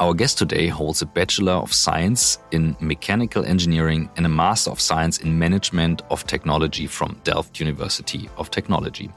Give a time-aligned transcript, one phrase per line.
[0.00, 4.80] Our guest today holds a Bachelor of Science in Mechanical Engineering and a Master of
[4.80, 9.10] Science in Management of Technology from Delft University of Technology.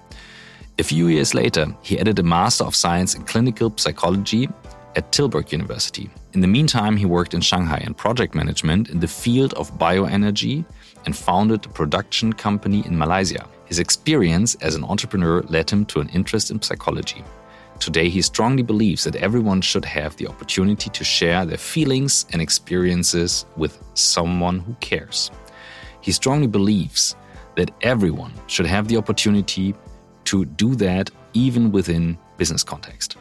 [0.79, 4.49] A few years later, he added a Master of Science in Clinical Psychology
[4.97, 6.09] at Tilburg University.
[6.33, 10.65] In the meantime, he worked in Shanghai in project management in the field of bioenergy
[11.05, 13.47] and founded a production company in Malaysia.
[13.67, 17.23] His experience as an entrepreneur led him to an interest in psychology.
[17.83, 22.41] Today, he strongly believes that everyone should have the opportunity to share their feelings and
[22.41, 25.31] experiences with someone who cares.
[25.99, 27.17] He strongly believes
[27.57, 29.75] that everyone should have the opportunity
[30.23, 33.17] to do that even within business context.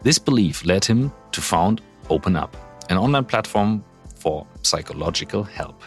[0.00, 2.56] This belief led him to found Open Up,
[2.88, 5.82] an online platform for psychological help.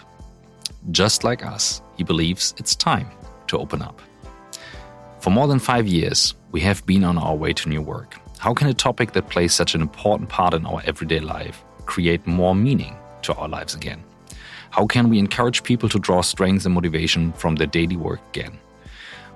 [0.91, 3.10] Just like us, he believes it's time
[3.48, 3.99] to open up.
[5.27, 8.16] For more than five years, we have been on our way to new work.
[8.38, 12.26] How can a topic that plays such an important part in our everyday life create
[12.26, 14.02] more meaning to our lives again?
[14.70, 18.57] How can we encourage people to draw strength and motivation from their daily work again?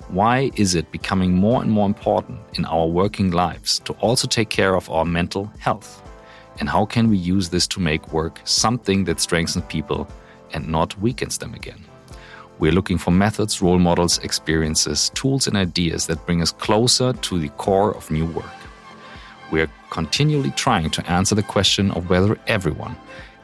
[0.08, 4.50] Why is it becoming more and more important in our working lives to also take
[4.50, 6.02] care of our mental health?
[6.62, 10.08] And how can we use this to make work something that strengthens people
[10.54, 11.84] and not weakens them again?
[12.62, 17.40] We're looking for methods, role models, experiences, tools, and ideas that bring us closer to
[17.40, 18.46] the core of new work.
[19.52, 22.96] We are continually trying to answer the question of whether everyone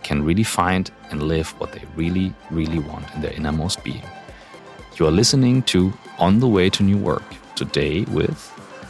[0.03, 4.05] can really find and live what they really, really want in their innermost being.
[4.99, 7.23] You are listening to On the Way to New Work
[7.55, 8.37] today with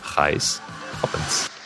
[0.02, 0.60] Gijs
[1.00, 1.57] Coppens.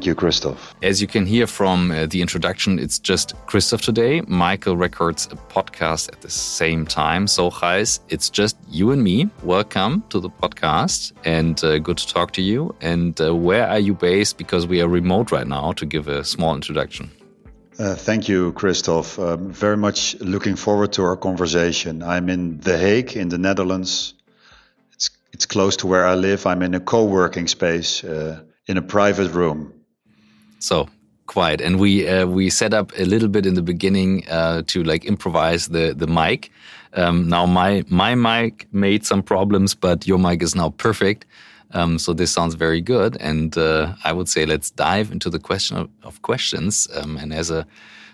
[0.00, 0.74] Thank you, Christoph.
[0.82, 4.22] As you can hear from uh, the introduction, it's just Christoph today.
[4.22, 7.26] Michael records a podcast at the same time.
[7.26, 9.28] So, Gijs, it's just you and me.
[9.42, 12.74] Welcome to the podcast and uh, good to talk to you.
[12.80, 14.38] And uh, where are you based?
[14.38, 17.10] Because we are remote right now to give a small introduction.
[17.78, 19.18] Uh, thank you, Christoph.
[19.18, 22.02] Um, very much looking forward to our conversation.
[22.02, 24.14] I'm in The Hague in the Netherlands.
[24.94, 26.46] It's, it's close to where I live.
[26.46, 29.74] I'm in a co working space uh, in a private room.
[30.60, 30.88] So
[31.26, 34.82] quiet, and we uh, we set up a little bit in the beginning uh, to
[34.82, 36.50] like improvise the the mic.
[36.94, 41.26] Um, now my my mic made some problems, but your mic is now perfect.
[41.72, 45.38] Um, so this sounds very good, and uh, I would say let's dive into the
[45.38, 46.88] question of, of questions.
[46.94, 47.66] Um, and as a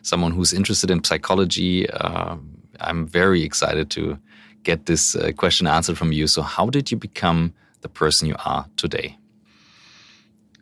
[0.03, 2.37] someone who's interested in psychology, uh,
[2.81, 4.19] I'm very excited to
[4.63, 6.27] get this uh, question answered from you.
[6.27, 9.17] So, how did you become the person you are today?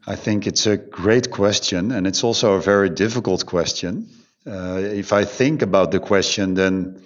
[0.07, 4.11] I think it's a great question, and it's also a very difficult question.
[4.47, 7.03] Uh, if I think about the question, then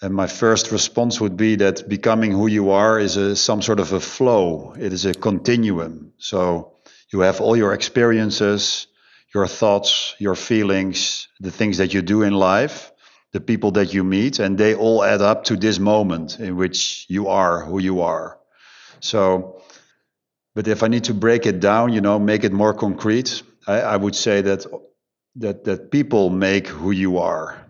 [0.00, 3.80] uh, my first response would be that becoming who you are is a, some sort
[3.80, 6.12] of a flow, it is a continuum.
[6.18, 6.74] So
[7.12, 8.86] you have all your experiences,
[9.34, 12.92] your thoughts, your feelings, the things that you do in life,
[13.32, 17.06] the people that you meet, and they all add up to this moment in which
[17.08, 18.38] you are who you are.
[19.00, 19.59] So
[20.54, 23.80] but if I need to break it down, you know, make it more concrete, I,
[23.80, 24.66] I would say that
[25.36, 27.66] that that people make who you are.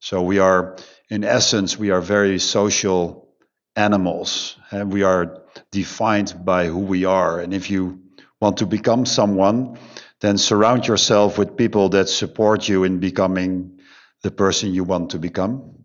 [0.00, 0.76] So we are,
[1.10, 3.28] in essence, we are very social
[3.76, 7.40] animals, and we are defined by who we are.
[7.40, 8.00] And if you
[8.40, 9.78] want to become someone,
[10.20, 13.80] then surround yourself with people that support you in becoming
[14.22, 15.84] the person you want to become.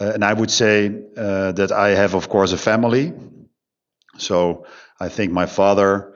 [0.00, 3.12] Uh, and I would say uh, that I have, of course, a family.
[4.16, 4.66] So
[5.00, 6.14] I think my father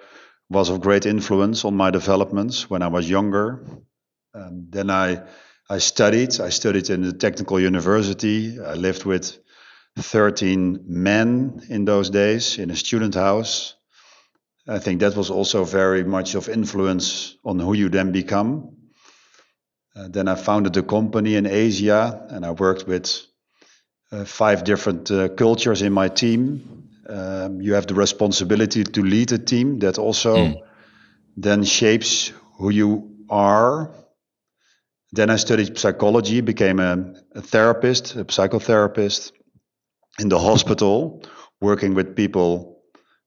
[0.50, 3.66] was of great influence on my developments when I was younger.
[4.34, 5.22] Um, then I,
[5.70, 6.40] I studied.
[6.40, 8.60] I studied in the technical university.
[8.60, 9.38] I lived with
[9.96, 13.74] 13 men in those days in a student house.
[14.66, 18.76] I think that was also very much of influence on who you then become.
[19.96, 23.26] Uh, then I founded a company in Asia and I worked with
[24.10, 26.73] uh, five different uh, cultures in my team.
[27.08, 30.60] Um, you have the responsibility to lead a team that also mm.
[31.36, 33.94] then shapes who you are.
[35.12, 39.32] Then I studied psychology, became a, a therapist, a psychotherapist
[40.18, 41.22] in the hospital,
[41.60, 42.82] working with people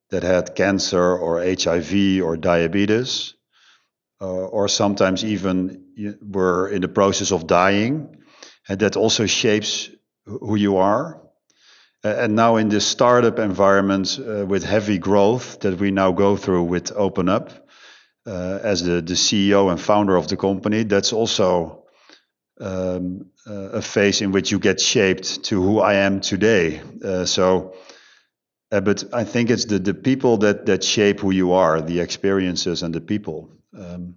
[0.10, 3.36] that had cancer or HIV or diabetes,
[4.22, 8.18] uh, or sometimes even were in the process of dying.
[8.70, 9.90] And that also shapes
[10.26, 11.22] who you are.
[12.08, 16.38] Uh, and now in this startup environment uh, with heavy growth that we now go
[16.38, 17.50] through with Open Up,
[18.26, 21.84] uh, as the, the CEO and founder of the company, that's also
[22.62, 26.82] um, uh, a phase in which you get shaped to who I am today.
[27.04, 27.74] Uh, so,
[28.72, 32.00] uh, but I think it's the, the people that, that shape who you are, the
[32.00, 33.50] experiences and the people.
[33.78, 34.16] Um,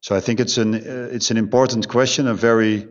[0.00, 2.86] so I think it's an it's an important question, a very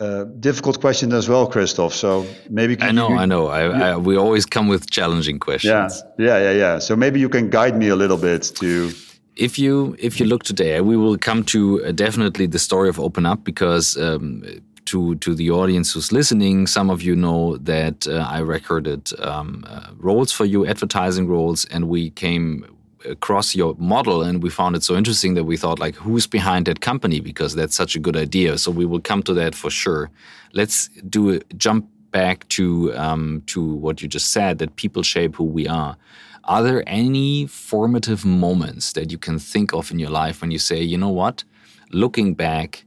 [0.00, 1.92] uh, difficult question as well, Christoph.
[1.92, 3.48] So maybe I know, you, I know.
[3.48, 6.02] I, I, we always come with challenging questions.
[6.18, 6.78] Yeah, yeah, yeah, yeah.
[6.78, 8.92] So maybe you can guide me a little bit to
[9.38, 12.98] if you if you look today, we will come to uh, definitely the story of
[13.00, 14.44] Open Up because um,
[14.86, 19.64] to to the audience who's listening, some of you know that uh, I recorded um,
[19.66, 22.64] uh, roles for you, advertising roles, and we came
[23.04, 26.66] across your model and we found it so interesting that we thought like who's behind
[26.66, 27.20] that company?
[27.20, 28.58] Because that's such a good idea.
[28.58, 30.10] So we will come to that for sure.
[30.52, 35.36] Let's do a jump back to um, to what you just said that people shape
[35.36, 35.96] who we are.
[36.44, 40.58] Are there any formative moments that you can think of in your life when you
[40.58, 41.44] say, you know what,
[41.92, 42.86] looking back,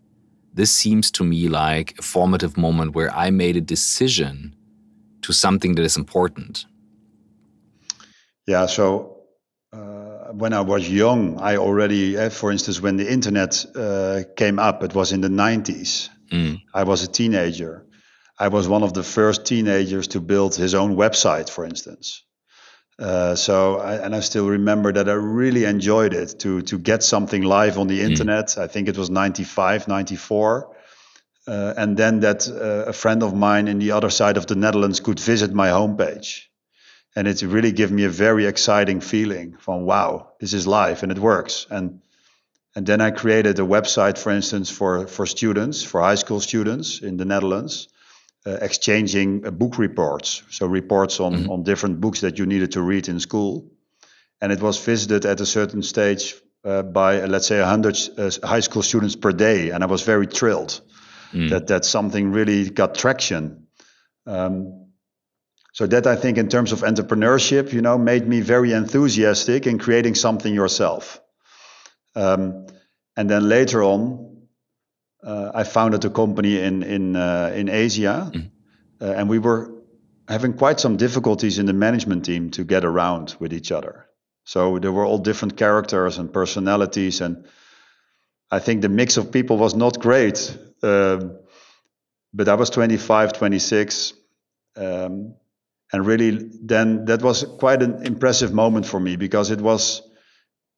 [0.56, 4.56] this seems to me like a formative moment where I made a decision
[5.22, 6.66] to something that is important?
[8.48, 9.11] Yeah, so
[10.34, 14.84] when I was young, I already, uh, for instance, when the internet uh, came up,
[14.84, 16.10] it was in the 90s.
[16.32, 16.62] Mm.
[16.74, 17.86] I was a teenager.
[18.40, 22.24] I was one of the first teenagers to build his own website, for instance.
[22.98, 27.04] Uh, so I, and I still remember that I really enjoyed it to to get
[27.04, 28.10] something live on the mm.
[28.10, 28.58] internet.
[28.58, 30.76] I think it was 95, 94.
[31.48, 34.56] Uh, and then that uh, a friend of mine in the other side of the
[34.56, 36.51] Netherlands could visit my homepage.
[37.16, 41.12] And it really gave me a very exciting feeling from wow, this is life and
[41.12, 41.68] it works.
[41.70, 42.02] And
[42.74, 47.02] and then I created a website, for instance, for for students, for high school students
[47.02, 47.90] in the Netherlands,
[48.46, 51.52] uh, exchanging uh, book reports, so reports on, mm-hmm.
[51.52, 53.70] on different books that you needed to read in school.
[54.40, 58.32] And it was visited at a certain stage uh, by, uh, let's say, 100 uh,
[58.48, 59.70] high school students per day.
[59.70, 60.82] And I was very thrilled
[61.32, 61.50] mm.
[61.52, 63.68] that, that something really got traction.
[64.26, 64.81] Um,
[65.72, 69.80] so that I think in terms of entrepreneurship, you know, made me very enthusiastic in
[69.80, 71.22] creating something yourself.
[72.16, 72.68] Um,
[73.16, 74.48] and then later on,
[75.24, 78.50] uh, I founded a company in in uh, in Asia, mm.
[79.00, 79.72] uh, and we were
[80.28, 84.08] having quite some difficulties in the management team to get around with each other.
[84.44, 87.46] So there were all different characters and personalities, and
[88.50, 90.58] I think the mix of people was not great.
[90.84, 91.38] Um,
[92.34, 94.14] but I was 25, 26,
[94.78, 95.36] um,
[95.94, 100.02] and really then that was quite an impressive moment for me because it was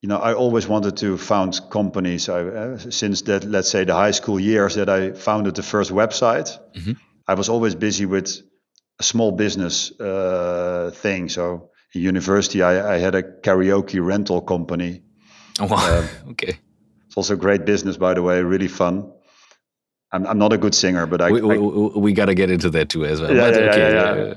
[0.04, 2.28] you know, I always wanted to found companies.
[2.28, 5.90] I, uh, since that, let's say, the high school years that I founded the first
[5.90, 6.92] website, mm-hmm.
[7.26, 8.42] I was always busy with
[9.00, 11.30] a small business uh, thing.
[11.30, 15.00] So in university, I, I, had a karaoke rental company.
[15.58, 15.78] Oh, wow.
[15.78, 16.58] Uh, okay.
[17.06, 19.10] It's also great business, by the way, really fun.
[20.12, 21.30] I'm, I'm not a good singer, but I.
[21.30, 23.34] We, we, we got to get into that too as well.
[23.34, 24.34] Yeah, but, yeah, okay, yeah, yeah.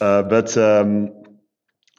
[0.00, 1.10] Uh, but um,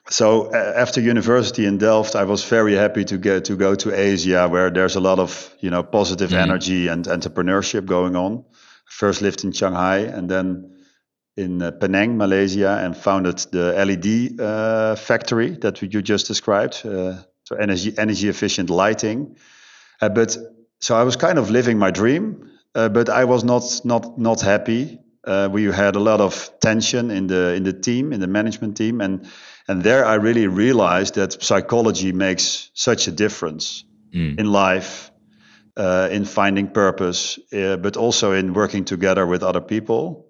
[0.10, 4.48] so after university in Delft, I was very happy to get to go to Asia,
[4.48, 6.38] where there's a lot of you know positive mm.
[6.38, 8.46] energy and entrepreneurship going on.
[8.86, 10.76] First lived in Shanghai, and then
[11.38, 16.86] in uh, Penang, Malaysia, and founded the LED uh, factory that you just described.
[16.86, 19.38] Uh, so energy energy efficient lighting.
[20.02, 20.38] Uh, but
[20.82, 24.42] so I was kind of living my dream, uh, but I was not not not
[24.42, 25.00] happy.
[25.26, 28.78] Uh, we had a lot of tension in the in the team, in the management
[28.78, 29.28] team, and
[29.68, 34.40] and there I really realized that psychology makes such a difference mm.
[34.40, 35.12] in life,
[35.78, 40.26] uh, in finding purpose, uh, but also in working together with other people.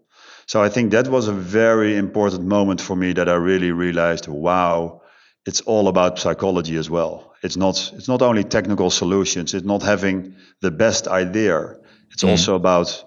[0.47, 4.27] So I think that was a very important moment for me that I really realized,
[4.27, 5.01] wow,
[5.45, 7.33] it's all about psychology as well.
[7.43, 9.53] It's not it's not only technical solutions.
[9.53, 11.75] It's not having the best idea.
[12.11, 12.29] It's mm.
[12.29, 13.03] also about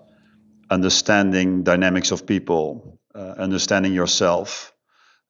[0.71, 4.73] understanding dynamics of people, uh, understanding yourself,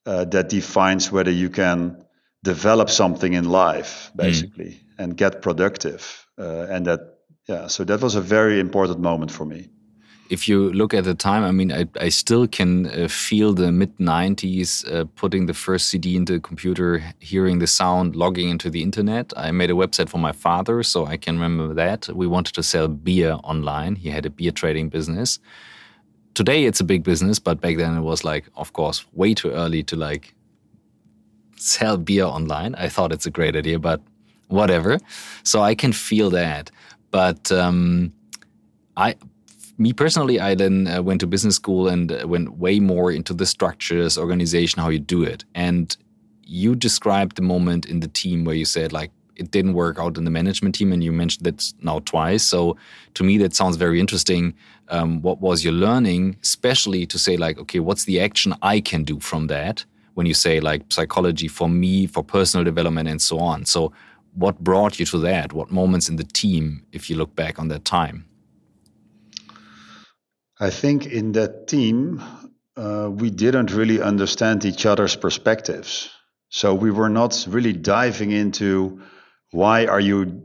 [0.06, 2.04] uh, that defines whether you can
[2.42, 4.22] develop something in life, hmm.
[4.22, 4.80] basically, mm.
[4.98, 6.26] and get productive.
[6.38, 7.00] Uh, and that,
[7.48, 9.68] yeah, so that was a very important moment for me.
[10.30, 13.72] If you look at the time, I mean, I, I still can uh, feel the
[13.72, 18.68] mid 90s uh, putting the first CD into the computer, hearing the sound, logging into
[18.68, 19.32] the internet.
[19.36, 22.08] I made a website for my father, so I can remember that.
[22.08, 23.96] We wanted to sell beer online.
[23.96, 25.38] He had a beer trading business
[26.38, 29.50] today it's a big business, but back then it was like, of course, way too
[29.50, 30.34] early to like
[31.56, 32.76] sell beer online.
[32.76, 34.00] I thought it's a great idea, but
[34.46, 34.98] whatever.
[35.42, 36.70] So I can feel that.
[37.10, 38.12] But um,
[38.96, 39.16] I,
[39.78, 43.32] me personally, I then uh, went to business school and uh, went way more into
[43.32, 45.44] the structures, organization, how you do it.
[45.54, 45.96] And
[46.42, 50.18] you described the moment in the team where you said like, it didn't work out
[50.18, 52.42] in the management team, and you mentioned that now twice.
[52.42, 52.76] So
[53.14, 54.52] to me, that sounds very interesting.
[54.88, 59.04] Um, what was your learning, especially to say like, okay, what's the action I can
[59.04, 59.84] do from that?
[60.14, 63.64] When you say like psychology for me, for personal development, and so on.
[63.64, 63.92] So
[64.34, 65.52] what brought you to that?
[65.52, 68.27] What moments in the team, if you look back on that time?
[70.60, 72.22] I think in that team,
[72.76, 76.10] uh, we didn't really understand each other's perspectives.
[76.48, 79.02] So we were not really diving into
[79.50, 80.42] why are you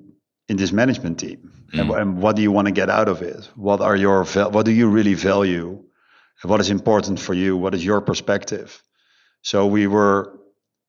[0.50, 1.80] in this management team mm.
[1.80, 3.50] and, and, what do you want to get out of it?
[3.56, 5.84] What are your what do you really value?
[6.44, 7.56] What is important for you?
[7.56, 8.84] What is your perspective?
[9.42, 10.40] So we were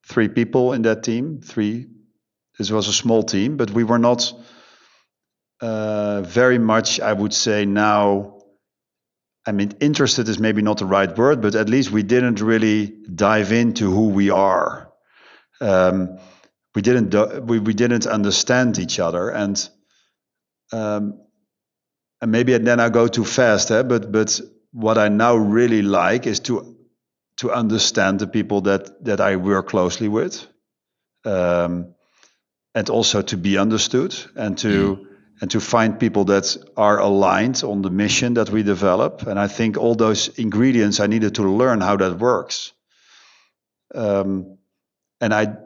[0.07, 1.41] three people in that team.
[1.41, 1.87] Three.
[2.59, 4.33] This was a small team, but we were not
[5.61, 7.01] uh, very much.
[7.01, 8.34] I would say now
[9.47, 12.87] I mean, interested is maybe not the right word, but at least we didn't really
[13.15, 14.91] dive into who we are.
[15.61, 16.19] Um,
[16.75, 19.69] we didn't we, we didn't understand each other, and
[20.73, 21.21] um,
[22.21, 23.83] and maybe then I go too fast, eh?
[23.83, 24.41] but but
[24.73, 26.77] what I now really like is to
[27.37, 30.47] to understand the people that that I work closely with,
[31.25, 31.95] um,
[32.75, 34.97] and also to be understood and to.
[34.97, 39.23] Mm and to find people that are aligned on the mission that we develop.
[39.27, 42.73] And I think all those ingredients I needed to learn how that works.
[43.95, 44.59] Um,
[45.21, 45.57] and I,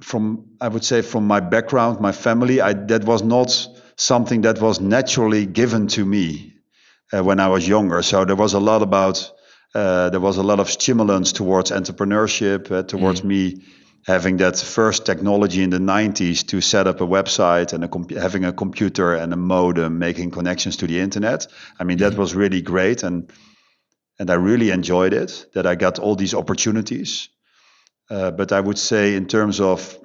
[0.00, 4.60] from I would say from my background, my family, I, that was not something that
[4.60, 6.54] was naturally given to me
[7.12, 8.02] uh, when I was younger.
[8.02, 9.32] So there was a lot about
[9.74, 13.24] uh, there was a lot of stimulants towards entrepreneurship, uh, towards mm.
[13.24, 13.62] me
[14.08, 18.42] having that first technology in the 90s to set up a website and a having
[18.46, 21.46] a computer and a modem making connections to the internet.
[21.78, 22.20] I mean that mm-hmm.
[22.20, 23.30] was really great and
[24.18, 27.28] and i really enjoyed it that i got all these opportunities.
[28.10, 29.98] Uh, but i would say in terms of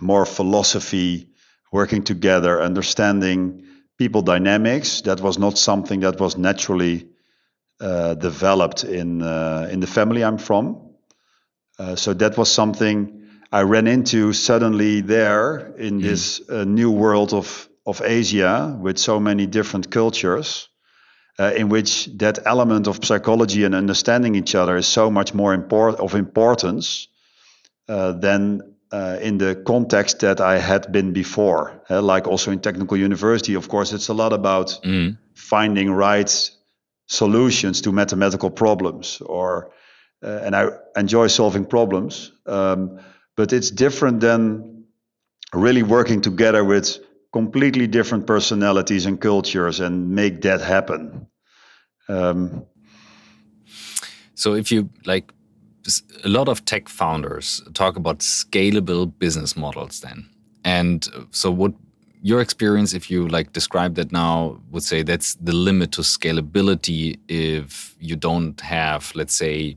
[0.00, 1.28] more philosophy
[1.72, 3.66] working together understanding
[3.98, 7.08] people dynamics that was not something that was naturally
[7.80, 10.85] uh, developed in uh, in the family i'm from
[11.78, 16.02] uh, so that was something I ran into suddenly there in mm.
[16.02, 20.68] this uh, new world of, of Asia with so many different cultures,
[21.38, 25.54] uh, in which that element of psychology and understanding each other is so much more
[25.54, 27.08] import- of importance
[27.88, 31.82] uh, than uh, in the context that I had been before.
[31.90, 35.18] like also in technical university, of course, it's a lot about mm.
[35.34, 36.50] finding right
[37.06, 39.70] solutions to mathematical problems or
[40.22, 42.32] uh, and I enjoy solving problems.
[42.46, 43.00] Um,
[43.36, 44.84] but it's different than
[45.52, 46.98] really working together with
[47.32, 51.26] completely different personalities and cultures and make that happen.
[52.08, 52.64] Um,
[54.34, 55.32] so if you like,
[56.24, 60.28] a lot of tech founders talk about scalable business models then.
[60.64, 61.72] And so what
[62.22, 67.18] your experience, if you like describe that now, would say that's the limit to scalability
[67.28, 69.76] if you don't have, let's say,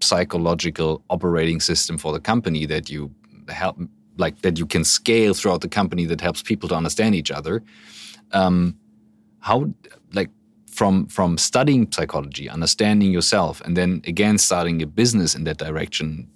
[0.00, 3.10] psychological operating system for the company that you
[3.48, 3.78] help
[4.16, 7.62] like that you can scale throughout the company that helps people to understand each other.
[8.32, 8.76] Um,
[9.40, 9.72] how
[10.12, 10.30] like
[10.70, 16.28] from from studying psychology understanding yourself and then again starting a business in that direction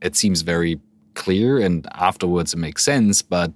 [0.00, 0.80] it seems very
[1.14, 3.52] clear and afterwards it makes sense but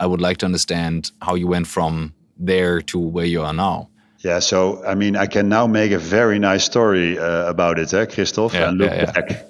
[0.00, 3.88] i would like to understand how you went from there to where you are now
[4.18, 7.94] yeah, so I mean, I can now make a very nice story uh, about it,
[7.94, 9.12] eh, Christoph, yeah, and look yeah, yeah.
[9.12, 9.46] back,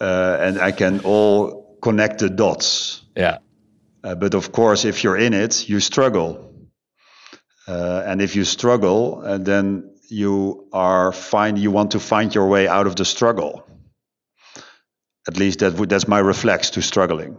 [0.00, 3.02] uh, and I can all connect the dots.
[3.16, 3.38] Yeah.
[4.02, 6.52] Uh, but of course, if you're in it, you struggle,
[7.66, 12.48] uh, and if you struggle, uh, then you are find you want to find your
[12.48, 13.64] way out of the struggle.
[15.28, 17.36] At least that would, that's my reflex to struggling.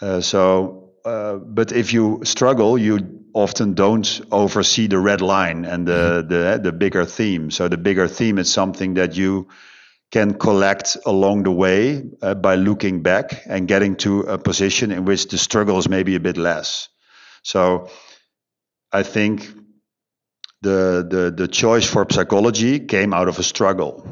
[0.00, 5.86] Uh, so uh, but if you struggle, you often don't oversee the red line and
[5.86, 6.28] the, mm-hmm.
[6.28, 7.50] the the bigger theme.
[7.50, 9.48] So the bigger theme is something that you
[10.10, 15.04] can collect along the way uh, by looking back and getting to a position in
[15.04, 16.88] which the struggle is maybe a bit less.
[17.42, 17.88] So
[18.92, 19.52] I think
[20.62, 24.04] the the the choice for psychology came out of a struggle,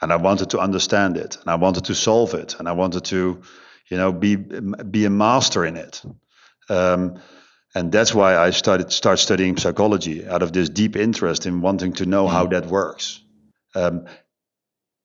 [0.00, 3.04] and I wanted to understand it, and I wanted to solve it, and I wanted
[3.06, 3.42] to
[3.88, 6.02] you know, be be a master in it.
[6.68, 7.20] Um,
[7.76, 11.92] and that's why I started start studying psychology out of this deep interest in wanting
[11.94, 12.50] to know how mm.
[12.50, 13.20] that works.
[13.74, 14.06] Um,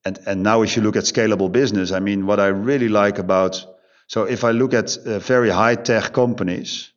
[0.06, 3.18] and and now, if you look at scalable business, I mean, what I really like
[3.18, 3.66] about
[4.06, 6.92] so if I look at uh, very high tech companies,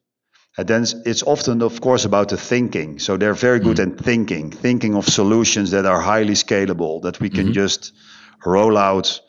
[0.57, 2.99] and uh, then it's often, of course, about the thinking.
[2.99, 3.91] So they're very good mm.
[3.91, 7.61] at thinking, thinking of solutions that are highly scalable, that we can mm-hmm.
[7.63, 7.91] just
[8.45, 9.21] roll out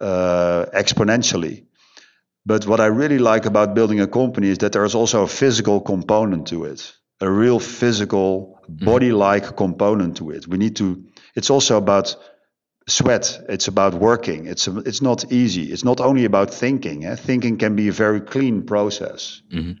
[0.00, 1.64] uh, exponentially.
[2.46, 5.28] But what I really like about building a company is that there is also a
[5.28, 8.84] physical component to it, a real physical mm-hmm.
[8.84, 10.46] body-like component to it.
[10.46, 11.04] We need to.
[11.34, 12.16] It's also about
[12.86, 13.40] sweat.
[13.48, 14.46] It's about working.
[14.46, 15.72] It's a, it's not easy.
[15.72, 17.06] It's not only about thinking.
[17.06, 17.16] Eh?
[17.16, 19.40] Thinking can be a very clean process.
[19.50, 19.72] Mm-hmm.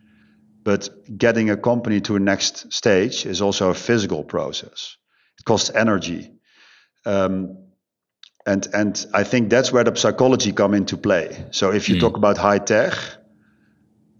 [0.62, 4.96] But getting a company to a next stage is also a physical process.
[5.38, 6.32] It costs energy.
[7.04, 7.63] Um,
[8.46, 11.44] and and I think that's where the psychology come into play.
[11.50, 12.00] So if you mm.
[12.00, 12.94] talk about high tech,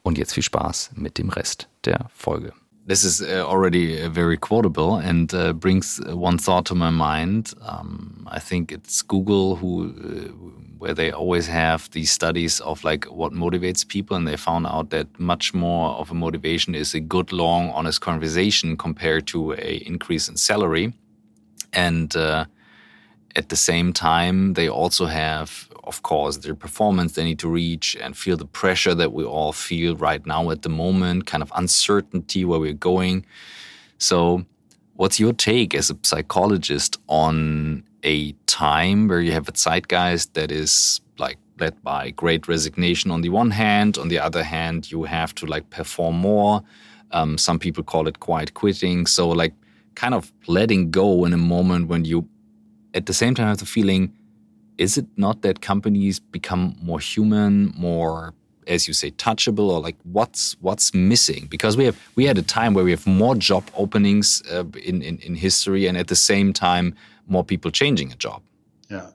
[0.04, 2.54] Und jetzt viel Spaß mit dem Rest der Folge.
[2.88, 7.52] This is uh, already uh, very quotable and uh, brings one thought to my mind.
[7.64, 9.88] Um, I think it's Google who,
[10.78, 14.92] where they always have these studies of like what motivates people, and they found out
[14.92, 19.82] that much more of a motivation is a good, long, honest conversation compared to a
[19.88, 20.94] increase in salary.
[21.74, 22.46] And uh,
[23.36, 27.96] at the same time, they also have, of course, their performance they need to reach
[28.00, 31.52] and feel the pressure that we all feel right now at the moment, kind of
[31.56, 33.26] uncertainty where we're going.
[33.98, 34.46] So,
[34.96, 40.52] what's your take as a psychologist on a time where you have a zeitgeist that
[40.52, 45.04] is like led by great resignation on the one hand, on the other hand, you
[45.04, 46.62] have to like perform more.
[47.12, 49.06] Um, some people call it quiet quitting.
[49.06, 49.54] So, like,
[49.96, 52.28] kind of letting go in a moment when you
[52.96, 54.14] at the same time, I have the feeling
[54.78, 58.34] is it not that companies become more human, more
[58.68, 61.48] as you say touchable or like what's what's missing?
[61.50, 65.02] Because we have we had a time where we have more job openings uh, in,
[65.02, 66.96] in in history and at the same time
[67.28, 68.42] more people changing a job.
[68.90, 69.10] Yeah.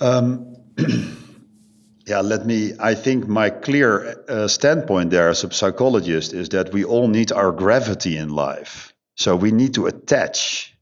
[0.00, 0.56] Um,
[2.06, 6.72] yeah let me i think my clear uh, standpoint there as a psychologist is that
[6.72, 8.94] we all need our gravity in life.
[9.16, 10.77] So we need to attach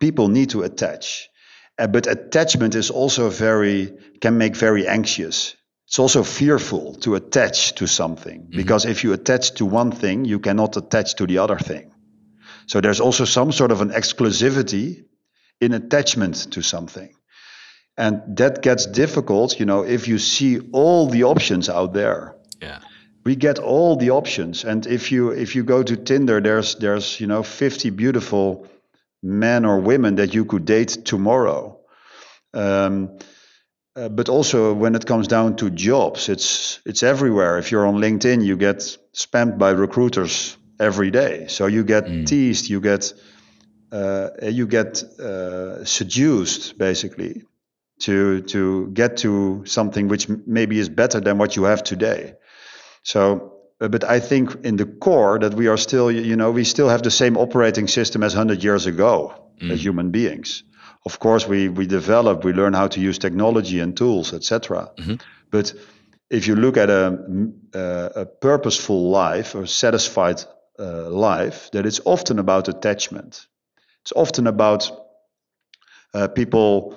[0.00, 1.28] people need to attach.
[1.78, 5.56] Uh, but attachment is also very, can make very anxious.
[5.86, 8.56] It's also fearful to attach to something mm-hmm.
[8.56, 11.92] because if you attach to one thing, you cannot attach to the other thing.
[12.66, 15.04] So there's also some sort of an exclusivity
[15.60, 17.14] in attachment to something.
[17.96, 22.36] And that gets difficult, you know, if you see all the options out there.
[22.60, 22.78] Yeah.
[23.24, 24.64] We get all the options.
[24.64, 28.66] And if you if you go to Tinder, there's there's, you know, 50 beautiful
[29.22, 31.78] men or women that you could date tomorrow.
[32.54, 33.18] Um,
[33.94, 37.58] uh, but also when it comes down to jobs, it's it's everywhere.
[37.58, 38.78] If you're on LinkedIn, you get
[39.14, 41.46] spammed by recruiters every day.
[41.48, 42.26] So you get mm.
[42.26, 43.12] teased, you get
[43.92, 47.42] uh, you get uh, seduced basically
[48.00, 52.34] to to get to something which maybe is better than what you have today.
[53.02, 53.51] So
[53.88, 57.02] but I think in the core that we are still, you know, we still have
[57.02, 59.70] the same operating system as 100 years ago mm.
[59.70, 60.62] as human beings.
[61.04, 64.90] Of course, we we develop, we learn how to use technology and tools, etc.
[64.96, 65.14] Mm-hmm.
[65.50, 65.74] But
[66.30, 67.18] if you look at a,
[68.14, 70.44] a purposeful life or satisfied
[70.78, 73.48] uh, life, that it's often about attachment.
[74.02, 74.90] It's often about
[76.14, 76.96] uh, people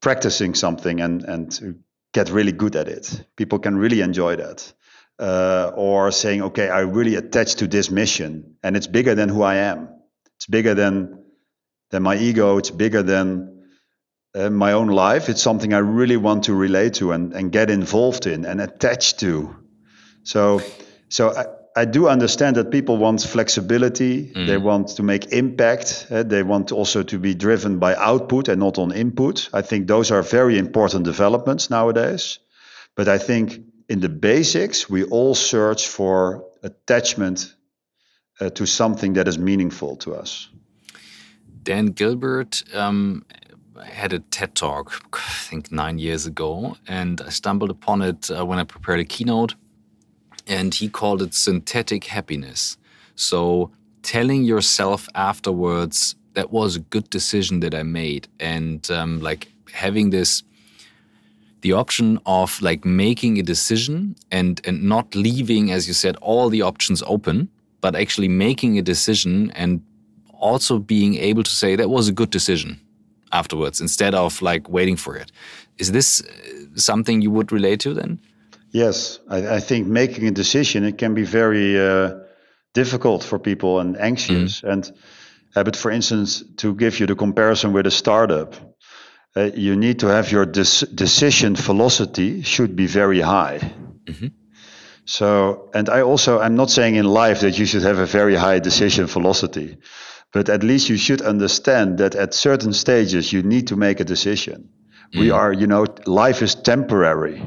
[0.00, 3.24] practicing something and and get really good at it.
[3.36, 4.72] People can really enjoy that.
[5.18, 9.42] Uh, or saying, okay, I really attach to this mission, and it's bigger than who
[9.42, 9.88] I am.
[10.36, 11.24] It's bigger than
[11.90, 12.58] than my ego.
[12.58, 13.58] It's bigger than
[14.34, 15.28] uh, my own life.
[15.28, 19.16] It's something I really want to relate to and, and get involved in and attach
[19.18, 19.56] to.
[20.22, 20.60] So,
[21.08, 21.46] so I,
[21.80, 24.32] I do understand that people want flexibility.
[24.32, 24.46] Mm.
[24.46, 26.06] They want to make impact.
[26.10, 29.48] Uh, they want also to be driven by output and not on input.
[29.52, 32.38] I think those are very important developments nowadays.
[32.96, 37.54] But I think in the basics, we all search for attachment
[38.40, 40.48] uh, to something that is meaningful to us.
[41.62, 43.24] Dan Gilbert um,
[43.84, 48.44] had a TED talk, I think nine years ago, and I stumbled upon it uh,
[48.44, 49.54] when I prepared a keynote
[50.48, 52.78] and he called it synthetic happiness.
[53.14, 53.70] So
[54.02, 60.10] telling yourself afterwards that was a good decision that I made, and um, like having
[60.10, 60.42] this
[61.60, 66.48] the option of like making a decision and and not leaving as you said all
[66.48, 67.48] the options open
[67.80, 69.82] but actually making a decision and
[70.40, 72.80] also being able to say that was a good decision
[73.32, 75.32] afterwards instead of like waiting for it
[75.78, 76.26] is this uh,
[76.74, 78.18] something you would relate to then
[78.70, 82.18] Yes, I, I, think making a decision it can be very uh,
[82.74, 84.60] difficult for people and anxious.
[84.60, 84.72] Mm.
[84.72, 84.92] And
[85.56, 88.54] uh, but for instance, to give you the comparison with a startup,
[89.38, 93.58] uh, you need to have your decision velocity should be very high.
[94.04, 94.28] Mm-hmm.
[95.04, 98.34] So, and I also I'm not saying in life that you should have a very
[98.34, 99.78] high decision velocity,
[100.32, 104.04] but at least you should understand that at certain stages you need to make a
[104.04, 104.70] decision.
[105.14, 105.20] Mm.
[105.20, 107.40] We are, you know, life is temporary.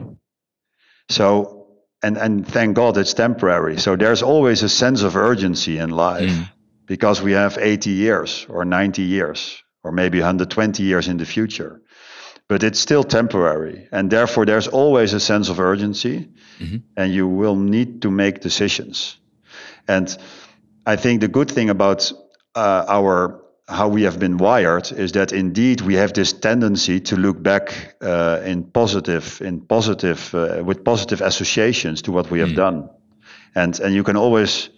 [1.10, 1.68] So,
[2.02, 3.78] and, and thank God it's temporary.
[3.80, 6.50] So there's always a sense of urgency in life mm.
[6.86, 11.81] because we have 80 years or 90 years or maybe 120 years in the future.
[12.52, 13.88] But it's still temporary.
[13.94, 16.28] And therefore, there's always a sense of urgency
[16.60, 16.80] mm-hmm.
[16.98, 19.18] and you will need to make decisions.
[19.88, 20.18] And
[20.86, 22.12] I think the good thing about
[22.54, 27.16] uh, our how we have been wired is that indeed we have this tendency to
[27.16, 32.50] look back uh, in positive, in positive, uh, with positive associations to what we have
[32.50, 32.58] mm.
[32.58, 32.90] done,
[33.56, 34.70] and and you can always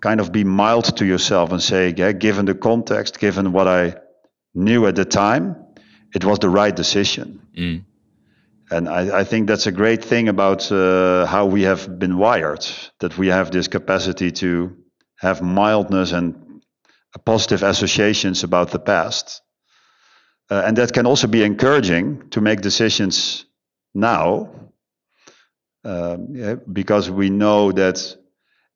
[0.00, 3.94] kind of be mild to yourself and say, yeah, given the context, given what I
[4.52, 5.56] knew at the time,
[6.14, 7.40] it was the right decision.
[7.56, 7.84] Mm.
[8.70, 12.64] And I, I, think that's a great thing about uh, how we have been wired,
[13.00, 14.76] that we have this capacity to
[15.18, 16.62] have mildness and
[17.24, 19.42] positive associations about the past.
[20.48, 23.44] Uh, and that can also be encouraging to make decisions
[23.94, 24.50] now
[25.84, 28.16] uh, yeah, because we know that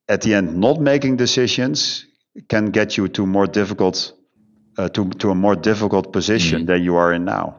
[0.09, 2.07] at the end not making decisions
[2.49, 4.14] can get you to more difficult
[4.79, 6.67] uh, to, to a more difficult position mm.
[6.67, 7.57] than you are in now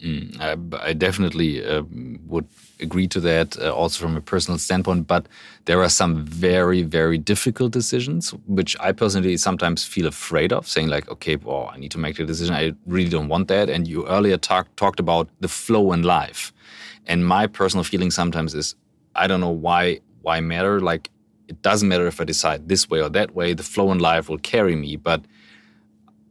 [0.00, 1.82] Mm, I, I, definitely uh,
[2.26, 2.46] would
[2.78, 5.08] agree to that, uh, also from a personal standpoint.
[5.08, 5.26] But
[5.64, 10.86] there are some very, very difficult decisions, which I personally sometimes feel afraid of, saying
[10.86, 12.54] like, "Okay, well, I need to make a decision.
[12.54, 16.52] I really don't want that." And you earlier talk, talked about the flow in life,
[17.06, 18.76] and my personal feeling sometimes is,
[19.16, 20.80] I don't know why why matter.
[20.80, 21.10] Like,
[21.48, 23.52] it doesn't matter if I decide this way or that way.
[23.52, 25.22] The flow in life will carry me, but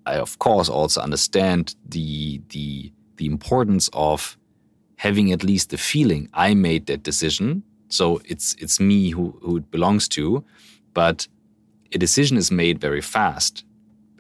[0.08, 4.38] I of course also understand the the the importance of
[4.96, 7.64] having at least the feeling I made that decision.
[7.90, 10.44] So it's it's me who, who it belongs to,
[10.94, 11.28] but
[11.94, 13.64] a decision is made very fast.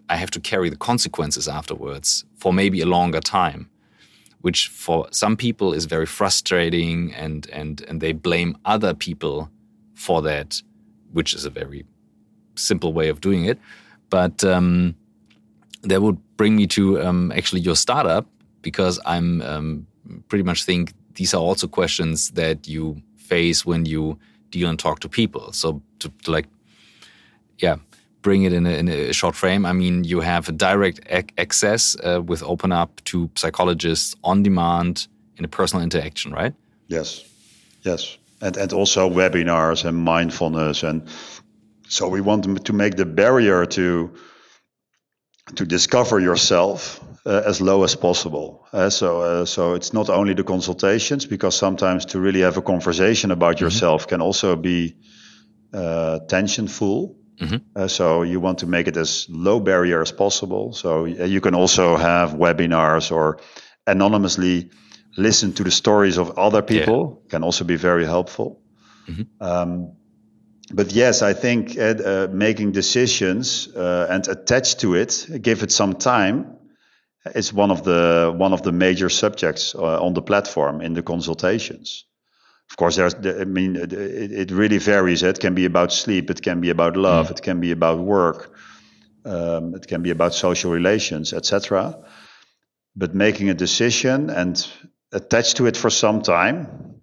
[0.09, 3.69] I have to carry the consequences afterwards for maybe a longer time,
[4.41, 9.49] which for some people is very frustrating and and and they blame other people
[9.93, 10.61] for that,
[11.13, 11.85] which is a very
[12.55, 13.59] simple way of doing it.
[14.09, 14.95] But um,
[15.83, 18.27] that would bring me to um, actually your startup
[18.61, 19.87] because I'm um,
[20.27, 24.17] pretty much think these are also questions that you face when you
[24.51, 25.51] deal and talk to people.
[25.51, 26.47] So to, to like,
[27.59, 27.77] yeah,
[28.21, 29.65] bring it in a, in a, short frame.
[29.65, 34.43] I mean, you have a direct ac access uh, with Open Up to psychologists on
[34.43, 36.53] demand in a personal interaction, right?
[36.87, 37.23] Yes,
[37.83, 41.01] yes, and and also webinars and mindfulness, and
[41.87, 44.11] so we want to make the barrier to
[45.55, 48.67] to discover yourself uh, as low as possible.
[48.73, 52.61] Uh, so, uh, so it's not only the consultations, because sometimes to really have a
[52.61, 53.65] conversation about mm-hmm.
[53.65, 54.95] yourself can also be
[55.73, 57.15] uh, tensionful.
[57.39, 57.57] Mm-hmm.
[57.75, 60.73] Uh, so you want to make it as low barrier as possible.
[60.73, 63.39] So uh, you can also have webinars or
[63.85, 64.71] anonymously
[65.17, 67.29] listen to the stories of other people yeah.
[67.29, 68.61] can also be very helpful.
[69.07, 69.43] Mm-hmm.
[69.43, 69.96] Um,
[70.73, 75.93] but yes, I think uh, making decisions uh, and attach to it, give it some
[75.93, 76.57] time,
[77.35, 81.01] is one of the one of the major subjects uh, on the platform in the
[81.01, 82.05] consultations.
[82.69, 83.15] Of course, there's.
[83.15, 85.23] I mean, it, it, really varies.
[85.23, 86.29] It can be about sleep.
[86.29, 87.27] It can be about love.
[87.27, 87.31] Mm.
[87.31, 88.53] It can be about work.
[89.25, 91.97] Um, it can be about social relations, etc.
[92.95, 94.67] But making a decision and
[95.13, 96.96] attach to it for some time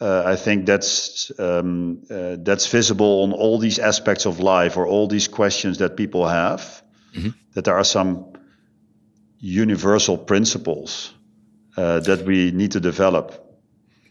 [0.00, 4.86] uh, I think that's um, uh, that's visible on all these aspects of life or
[4.86, 6.82] all these questions that people have.
[7.14, 7.30] Mm-hmm.
[7.54, 8.32] That there are some
[9.40, 11.14] universal principles
[11.76, 13.44] uh, that we need to develop.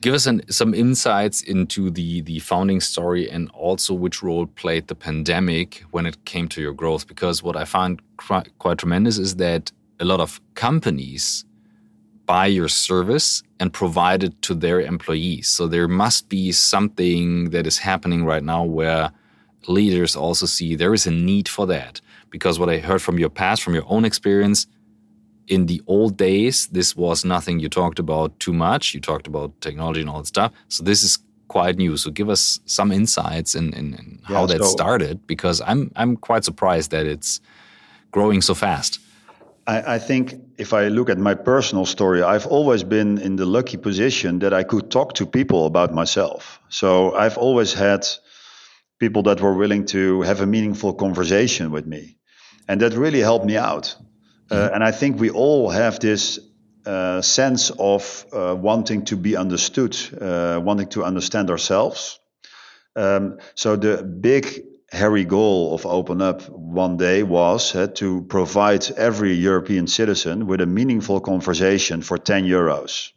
[0.02, 4.88] Give us an, some insights into the the founding story and also which role played
[4.88, 7.08] the pandemic when it came to your growth.
[7.08, 11.46] Because what I find quite, quite tremendous is that a lot of companies
[12.28, 15.48] buy your service and provide it to their employees.
[15.48, 19.12] So there must be something that is happening right now where
[19.68, 22.02] leaders also see there is a need for that.
[22.30, 24.68] Because what I heard from your past, from your own experience,
[25.48, 28.94] in the old days, this was nothing you talked about too much.
[28.94, 30.52] You talked about technology and all that stuff.
[30.68, 31.96] So this is quite new.
[31.96, 35.92] So give us some insights in, in, in how yeah, that so started, because I'm
[35.96, 37.40] I'm quite surprised that it's
[38.12, 39.00] growing so fast.
[39.68, 43.46] I, I, think if I look at my personal story, I've always been in the
[43.46, 46.62] lucky position that I could talk to people about myself.
[46.70, 48.08] So I've always had
[49.00, 52.18] people that were willing to have a meaningful conversation with me.
[52.68, 53.96] And that really helped me out.
[54.50, 54.64] Uh, mm-hmm.
[54.64, 56.40] Uh, and I think we all have this
[56.86, 62.20] uh, sense of uh, wanting to be understood, uh, wanting to understand ourselves.
[62.96, 68.90] Um, so the big hairy goal of Open Up one day was uh, to provide
[68.92, 73.12] every European citizen with a meaningful conversation for 10 euros.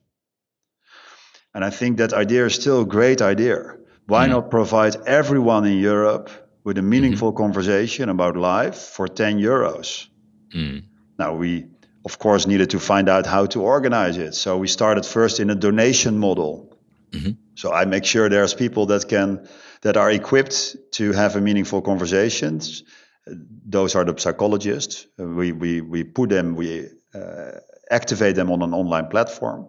[1.55, 3.77] And I think that idea is still a great idea.
[4.07, 4.31] Why mm.
[4.31, 6.31] not provide everyone in Europe
[6.65, 7.43] with a meaningful mm-hmm.
[7.43, 10.09] conversation about life for 10 euros?
[10.55, 10.85] Mm.
[11.19, 11.67] Now, we,
[12.05, 14.35] of course, needed to find out how to organize it.
[14.35, 16.77] So we started first in a donation model.
[17.13, 17.33] Mm-hmm.
[17.55, 19.49] So I make sure there's people that can
[19.83, 22.83] that are equipped to have a meaningful conversations.
[23.27, 25.07] Those are the psychologists.
[25.17, 27.53] We we we put them we uh,
[27.91, 29.69] activate them on an online platform,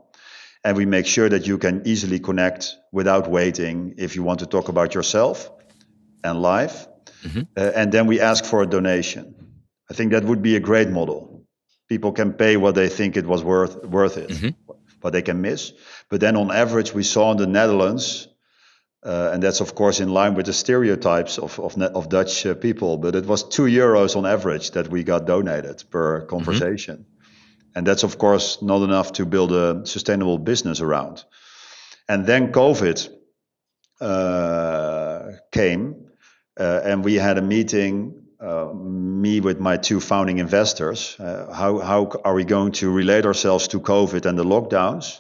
[0.64, 4.46] and we make sure that you can easily connect without waiting if you want to
[4.46, 5.52] talk about yourself
[6.24, 6.88] and life.
[7.24, 7.42] Mm-hmm.
[7.56, 9.36] Uh, and then we ask for a donation.
[9.90, 11.46] I think that would be a great model.
[11.88, 14.74] People can pay what they think it was worth worth it, mm-hmm.
[15.02, 15.74] what they can miss.
[16.10, 18.28] But then on average, we saw in the Netherlands
[19.04, 22.54] uh, and that's of course in line with the stereotypes of of, of Dutch uh,
[22.54, 22.98] people.
[22.98, 26.30] But it was two euros on average that we got donated per mm-hmm.
[26.30, 27.78] conversation, mm-hmm.
[27.78, 31.24] and that's of course not enough to build a sustainable business around.
[32.08, 33.10] And then COVID
[34.02, 35.96] uh, came,
[36.60, 38.18] uh, and we had a meeting.
[38.42, 41.16] Uh, me with my two founding investors.
[41.20, 45.20] Uh, how how are we going to relate ourselves to COVID and the lockdowns?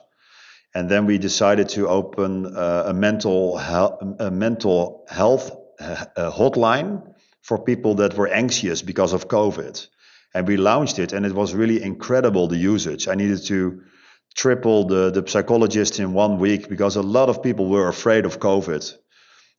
[0.74, 7.14] And then we decided to open uh, a mental health, a mental health uh, hotline
[7.42, 9.88] for people that were anxious because of COVID.
[10.34, 13.08] And we launched it, and it was really incredible the usage.
[13.08, 13.82] I needed to
[14.34, 18.40] triple the, the psychologists in one week because a lot of people were afraid of
[18.40, 18.98] COVID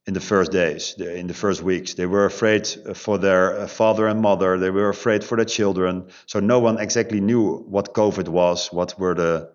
[0.07, 1.94] in the first days, in the first weeks.
[1.94, 6.09] They were afraid for their uh, father and mother, they were afraid for their children.
[6.27, 9.52] So no one exactly knew what COVID was, what were the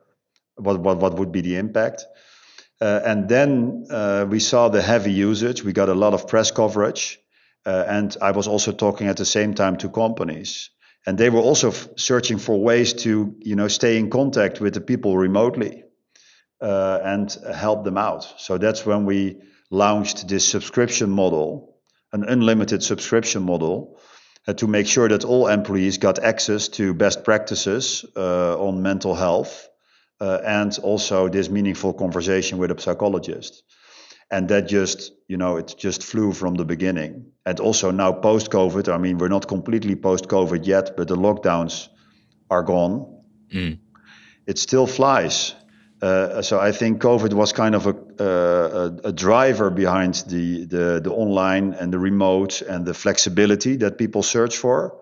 [0.57, 2.05] what, what, what would be the impact.
[2.79, 5.63] Uh, and then uh, we saw the heavy usage.
[5.63, 7.19] We got a lot of press coverage.
[7.65, 10.69] Uh, and I was also talking at the same time to companies.
[11.05, 14.73] And they were also f- searching for ways to, you know, stay in contact with
[14.73, 15.83] the people remotely
[16.61, 18.23] uh, and help them out.
[18.37, 21.77] So that's when we launched this subscription model,
[22.13, 23.99] an unlimited subscription model,
[24.47, 29.15] uh, to make sure that all employees got access to best practices uh, on mental
[29.15, 29.66] health
[30.19, 33.63] uh, and also this meaningful conversation with a psychologist.
[34.29, 37.31] And that just you know it just flew from the beginning.
[37.45, 41.15] And also now post covid i mean we're not completely post covid yet but the
[41.15, 41.87] lockdowns
[42.49, 43.13] are gone.
[43.53, 43.79] Mm.
[44.45, 45.55] it still flies.
[46.01, 50.65] Uh, so i think covid was kind of a, uh, a, a, driver behind the,
[50.65, 54.99] the the online and the remote and the flexibility that people search for.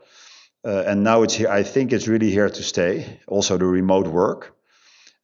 [0.64, 4.08] Uh, and now it's here i think it's really here to stay also the remote
[4.08, 4.56] work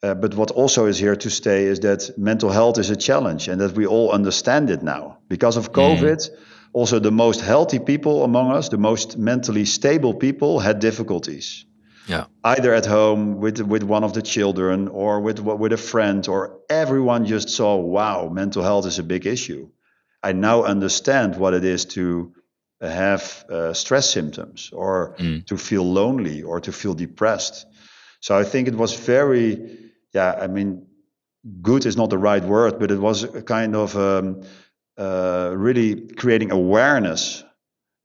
[0.04, 3.48] uh, but what also is here to stay is that mental health is a challenge
[3.48, 5.18] and that we all understand it now.
[5.28, 6.30] Because of COVID, mm.
[6.74, 11.66] also the most healthy people among us, the most mentally stable people had difficulties.
[12.08, 12.26] Yeah.
[12.44, 16.60] Either at home with with one of the children or with with a friend or
[16.68, 19.70] everyone just saw, wow, mental health is a big issue.
[20.24, 22.34] I now understand what it is to
[22.82, 25.46] have uh, stress symptoms or mm.
[25.46, 27.68] to feel lonely or to feel depressed.
[28.20, 30.88] So I think it was very, yeah, I mean,
[31.62, 34.44] good is not the right word, but it was a kind of um,
[34.98, 37.44] uh, really creating awareness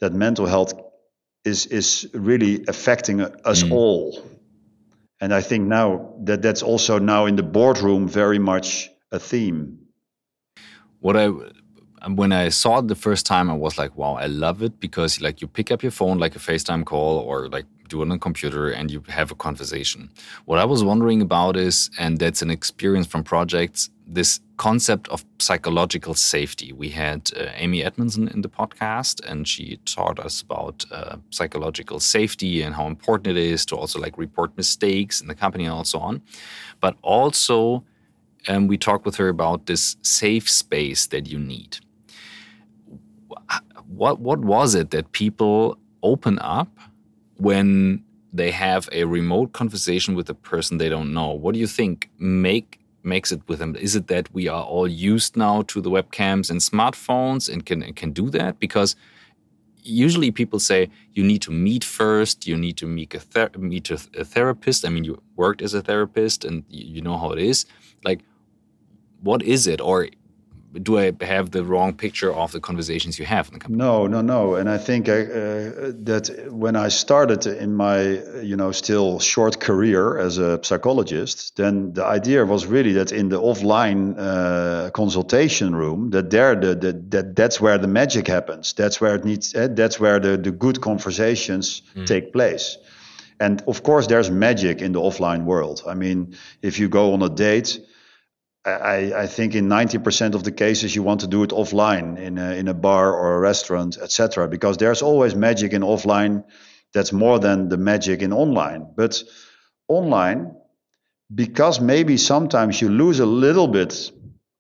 [0.01, 0.73] that mental health
[1.45, 3.73] is is really affecting us mm.
[3.73, 4.23] all.
[5.21, 9.79] And I think now that that's also now in the boardroom very much a theme.
[11.01, 11.31] What I
[12.15, 15.21] when I saw it the first time, I was like, wow, I love it because
[15.21, 18.13] like you pick up your phone like a FaceTime call or like do it on
[18.13, 20.11] a computer and you have a conversation.
[20.45, 25.25] What I was wondering about is, and that's an experience from projects, this concept of
[25.39, 26.73] psychological safety.
[26.73, 31.99] We had uh, Amy Edmondson in the podcast, and she taught us about uh, psychological
[31.99, 35.87] safety and how important it is to also like report mistakes in the company and
[35.87, 36.23] so on.
[36.81, 37.85] But also,
[38.49, 41.79] um, we talked with her about this safe space that you need.
[43.89, 46.69] What what was it that people open up
[47.37, 51.31] when they have a remote conversation with a person they don't know?
[51.31, 53.77] What do you think make makes it with them?
[53.77, 57.93] Is it that we are all used now to the webcams and smartphones and can
[57.95, 58.59] can do that?
[58.59, 58.97] Because
[59.87, 63.91] usually people say you need to meet first, you need to meet a, ther meet
[63.91, 64.85] a, a therapist.
[64.85, 67.67] I mean, you worked as a therapist and you know how it is.
[68.05, 68.21] Like,
[69.23, 70.09] what is it, or
[70.83, 73.79] do I have the wrong picture of the conversations you have in the company?
[73.79, 74.55] No, no, no.
[74.55, 78.01] And I think uh, that when I started in my,
[78.41, 83.29] you know, still short career as a psychologist, then the idea was really that in
[83.29, 88.73] the offline uh, consultation room, that there, the, the, that that's where the magic happens.
[88.73, 89.55] That's where it needs.
[89.55, 92.07] Uh, that's where the the good conversations mm.
[92.07, 92.79] take place.
[93.39, 95.83] And of course, there's magic in the offline world.
[95.87, 97.81] I mean, if you go on a date
[98.67, 102.37] I, I, think in 90% of the cases you want to do it offline in
[102.37, 104.49] a, in a bar or a restaurant, etc.
[104.49, 106.43] Because there's always magic in offline
[106.93, 108.93] that's more than the magic in online.
[108.97, 109.23] But
[109.87, 110.57] online,
[111.33, 114.11] because maybe sometimes you lose a little bit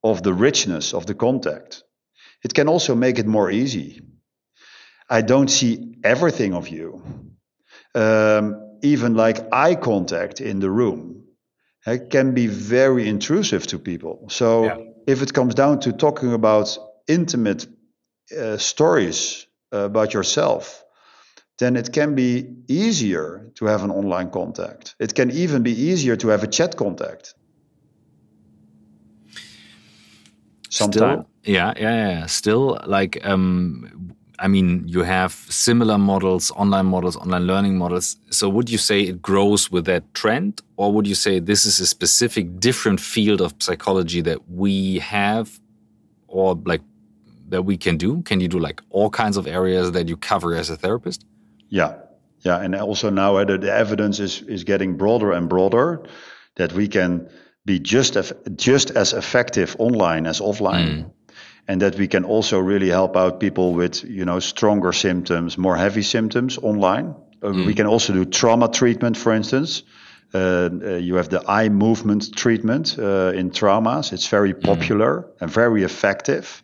[0.04, 1.82] of the richness of the contact,
[2.44, 4.02] it can also make it more easy.
[5.10, 7.02] I don't see everything of you.
[7.92, 11.25] Um, even like eye contact in the room
[12.10, 14.26] can be very intrusive to people.
[14.28, 14.76] So yeah.
[15.06, 17.66] if it comes down to talking about intimate
[18.36, 20.84] uh, stories uh, about yourself,
[21.58, 24.96] then it can be easier to have an online contact.
[24.98, 27.34] It can even be easier to have a chat contact.
[30.68, 31.24] Sometimes.
[31.44, 32.26] yeah, yeah, yeah.
[32.26, 38.16] Still, like um, I mean, you have similar models, online models, online learning models.
[38.30, 41.80] So, would you say it grows with that trend, or would you say this is
[41.80, 45.58] a specific different field of psychology that we have,
[46.28, 46.82] or like
[47.48, 48.22] that we can do?
[48.22, 51.24] Can you do like all kinds of areas that you cover as a therapist?
[51.68, 51.94] Yeah,
[52.40, 56.04] yeah, and also now uh, the, the evidence is is getting broader and broader
[56.56, 57.28] that we can
[57.64, 58.16] be just
[58.56, 60.88] just as effective online as offline.
[60.88, 61.10] Mm
[61.68, 65.76] and that we can also really help out people with you know stronger symptoms, more
[65.76, 67.14] heavy symptoms online.
[67.42, 67.66] Uh, mm.
[67.66, 69.82] We can also do trauma treatment, for instance.
[70.34, 70.38] Uh,
[70.82, 74.12] uh, you have the eye movement treatment uh, in traumas.
[74.12, 74.62] It's very mm.
[74.62, 75.42] popular mm.
[75.42, 76.62] and very effective.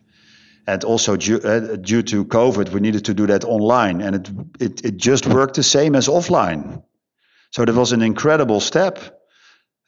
[0.65, 4.29] And also due, uh, due to COVID, we needed to do that online, and it,
[4.59, 6.83] it it just worked the same as offline.
[7.51, 9.22] So that was an incredible step.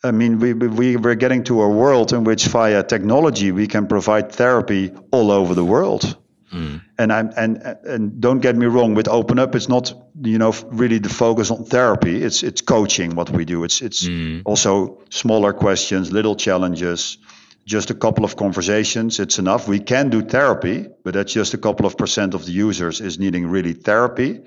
[0.06, 3.88] I mean, we, we, we're getting to a world in which via technology we can
[3.88, 6.18] provide therapy all over the world.
[6.54, 6.82] Mm.
[6.98, 11.00] And I'm and and don't get me wrong, with OpenUp, it's not you know really
[11.00, 12.24] the focus on therapy.
[12.24, 13.64] It's it's coaching what we do.
[13.64, 14.44] It's it's mm.
[14.46, 17.18] also smaller questions, little challenges,
[17.66, 19.20] just a couple of conversations.
[19.20, 19.68] It's enough.
[19.68, 23.18] We can do therapy, but that's just a couple of percent of the users is
[23.18, 24.42] needing really therapy.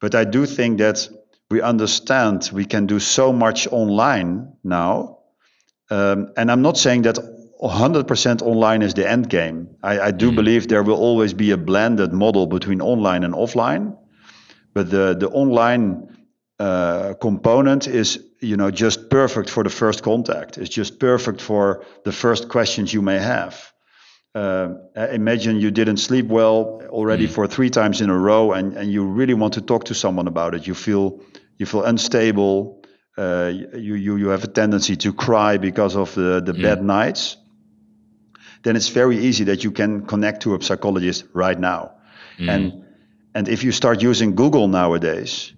[0.00, 1.08] But I do think that
[1.50, 5.18] we understand we can do so much online now.
[5.90, 7.18] Um, and I'm not saying that
[7.62, 9.76] 100% online is the end game.
[9.82, 10.36] I, I do mm.
[10.36, 13.96] believe there will always be a blended model between online and offline.
[14.74, 16.16] But the, the online
[16.58, 20.58] uh, component is you know just perfect for the first contact.
[20.58, 23.72] It's just perfect for the first questions you may have.
[24.34, 27.30] Uh, imagine you didn't sleep well already mm.
[27.30, 30.28] for three times in a row, and, and you really want to talk to someone
[30.28, 30.66] about it.
[30.66, 31.20] You feel
[31.58, 32.82] you feel unstable.
[33.16, 36.62] Uh, you, you you have a tendency to cry because of the the mm.
[36.62, 37.36] bad nights.
[38.62, 41.92] Then it's very easy that you can connect to a psychologist right now,
[42.38, 42.50] mm.
[42.50, 42.84] and
[43.34, 45.52] and if you start using Google nowadays,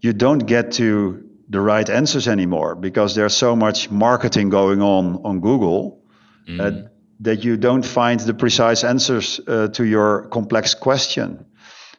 [0.00, 5.20] you don't get to the right answers anymore because there's so much marketing going on
[5.24, 6.00] on Google
[6.46, 6.60] mm.
[6.60, 6.88] uh,
[7.20, 11.44] that you don't find the precise answers uh, to your complex question.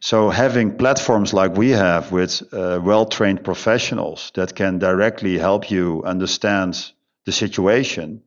[0.04, 6.02] So having platforms like we have with uh, well-trained professionals that can directly help you
[6.04, 6.91] understand
[7.26, 8.24] the situation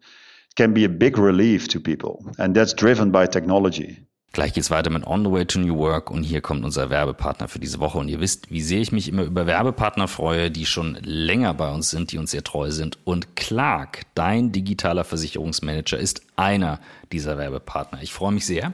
[0.55, 3.99] can be a big relief to people, and that's driven by technology.
[4.33, 7.47] Gleich geht's weiter mit On the Way to New Work und hier kommt unser Werbepartner
[7.47, 7.99] für diese Woche.
[7.99, 11.71] Und ihr wisst, wie sehr ich mich immer über Werbepartner freue, die schon länger bei
[11.73, 12.99] uns sind, die uns sehr treu sind.
[13.05, 16.81] Und Clark, dein digitaler Versicherungsmanager, ist einer
[17.13, 18.03] dieser Werbepartner.
[18.03, 18.73] Ich freue mich sehr.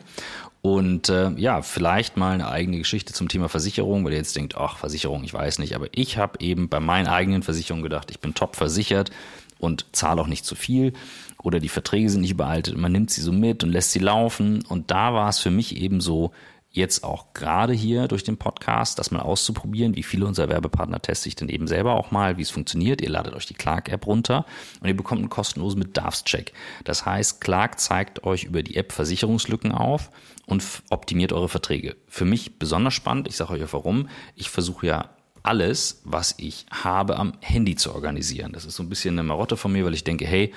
[0.62, 4.56] Und äh, ja, vielleicht mal eine eigene Geschichte zum Thema Versicherung, weil ihr jetzt denkt,
[4.56, 5.74] ach, Versicherung, ich weiß nicht.
[5.74, 9.10] Aber ich habe eben bei meinen eigenen Versicherungen gedacht, ich bin top versichert
[9.58, 10.92] und zahle auch nicht zu viel
[11.42, 12.76] oder die Verträge sind nicht überaltet.
[12.76, 14.62] Man nimmt sie so mit und lässt sie laufen.
[14.68, 16.32] Und da war es für mich eben so,
[16.72, 19.96] jetzt auch gerade hier durch den Podcast, das mal auszuprobieren.
[19.96, 23.00] Wie viele unserer Werbepartner teste ich denn eben selber auch mal, wie es funktioniert.
[23.00, 24.46] Ihr ladet euch die Clark-App runter
[24.80, 26.52] und ihr bekommt einen kostenlosen Bedarfscheck.
[26.84, 30.10] Das heißt, Clark zeigt euch über die App Versicherungslücken auf
[30.46, 31.96] und optimiert eure Verträge.
[32.06, 34.08] Für mich besonders spannend, ich sage euch auch warum.
[34.36, 35.10] Ich versuche ja
[35.42, 38.52] alles, was ich habe, am Handy zu organisieren.
[38.52, 40.52] Das ist so ein bisschen eine Marotte von mir, weil ich denke, hey,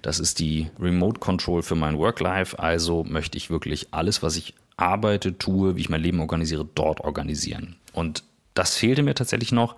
[0.00, 2.58] das ist die Remote Control für mein Work-Life.
[2.58, 7.00] Also möchte ich wirklich alles, was ich arbeite, tue, wie ich mein Leben organisiere, dort
[7.00, 7.76] organisieren.
[7.92, 8.24] Und
[8.54, 9.76] das fehlte mir tatsächlich noch.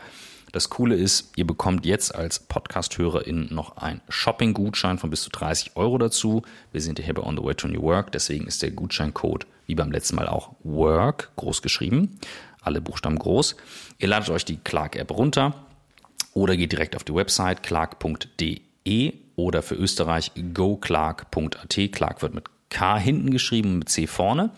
[0.52, 5.76] Das Coole ist, ihr bekommt jetzt als Podcast-HörerInnen noch einen Shopping-Gutschein von bis zu 30
[5.76, 6.42] Euro dazu.
[6.72, 9.46] Wir sind ja hier bei On the Way to New Work, deswegen ist der Gutscheincode
[9.66, 12.18] wie beim letzten Mal auch Work groß geschrieben.
[12.62, 13.56] Alle Buchstaben groß.
[13.98, 15.54] Ihr ladet euch die Clark-App runter
[16.34, 21.78] oder geht direkt auf die Website clark.de oder für Österreich goclark.at.
[21.92, 24.50] Clark wird mit K hinten geschrieben, mit C vorne.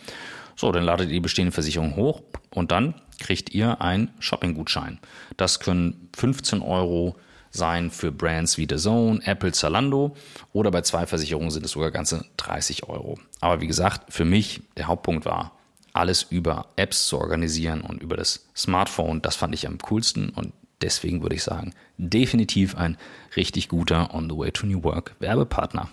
[0.54, 4.98] So, dann ladet ihr die bestehende Versicherung hoch und dann kriegt ihr einen Shopping-Gutschein.
[5.36, 7.16] Das können 15 Euro
[7.50, 10.16] sein für Brands wie The Zone, Apple, Zalando
[10.52, 13.18] oder bei zwei Versicherungen sind es sogar ganze 30 Euro.
[13.40, 15.52] Aber wie gesagt, für mich der Hauptpunkt war,
[15.92, 20.52] alles über Apps zu organisieren und über das Smartphone, das fand ich am coolsten und
[20.80, 22.96] deswegen würde ich sagen, definitiv ein
[23.36, 25.90] richtig guter On the Way to New Work Werbepartner.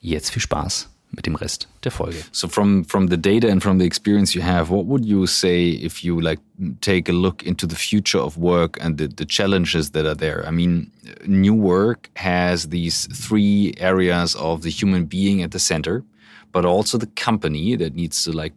[0.00, 2.24] Jetzt viel Spaß mit dem Rest der Folge.
[2.32, 5.70] So from from the data and from the experience you have, what would you say
[5.70, 6.40] if you like
[6.80, 10.46] take a look into the future of work and the, the challenges that are there?
[10.46, 10.90] I mean,
[11.26, 16.04] new work has these three areas of the human being at the center,
[16.52, 18.52] but also the company that needs to like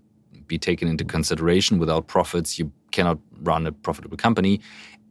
[0.47, 1.79] be taken into consideration.
[1.79, 4.59] Without profits, you cannot run a profitable company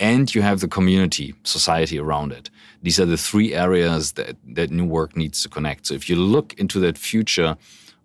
[0.01, 2.51] and you have the community, society around it.
[2.83, 5.87] These are the three areas that, that new work needs to connect.
[5.87, 7.57] So if you look into that future,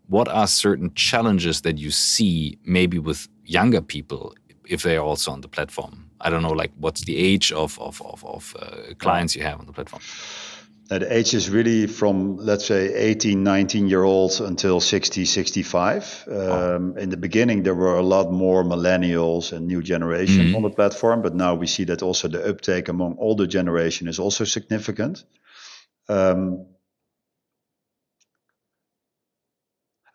[0.08, 4.36] what are certain challenges that you see maybe with younger people
[4.68, 6.10] if they are also on the platform?
[6.22, 9.60] I don't know, like what's the age of, of, of, of uh, clients you have
[9.60, 10.02] on the platform?
[10.90, 16.36] The age is really from let's say 18 19 year olds until 60 65 um,
[16.36, 16.94] oh.
[16.98, 20.56] in the beginning there were a lot more millennials and new generation mm-hmm.
[20.56, 24.20] on the platform but now we see that also the uptake among older generation is
[24.20, 25.24] also significant
[26.10, 26.66] um,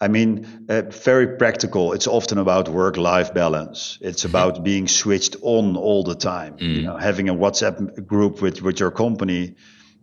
[0.01, 1.93] I mean, uh, very practical.
[1.93, 3.99] It's often about work-life balance.
[4.01, 4.31] It's mm-hmm.
[4.31, 6.57] about being switched on all the time.
[6.57, 6.75] Mm.
[6.75, 9.55] You know, having a WhatsApp group with with your company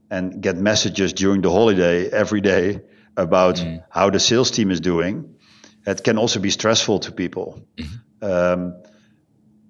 [0.10, 2.82] and get messages during the holiday every day
[3.16, 3.84] about mm.
[3.90, 5.36] how the sales team is doing,
[5.86, 7.62] it can also be stressful to people.
[7.78, 8.26] Mm-hmm.
[8.26, 8.84] Um,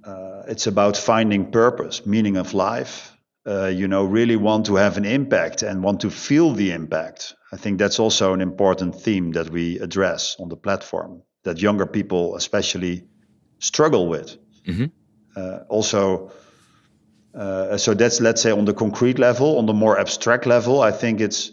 [0.04, 3.16] uh, it's about finding purpose, meaning of life.
[3.48, 7.36] Uh, you know, really want to have an impact and want to feel the impact.
[7.52, 11.86] I think that's also an important theme that we address on the platform that younger
[11.86, 13.08] people, especially,
[13.60, 14.38] struggle with.
[14.68, 14.86] Mm-hmm.
[15.36, 16.32] Uh, also,
[17.34, 19.58] uh, so that's let's say on the concrete level.
[19.58, 21.52] On the more abstract level, I think it's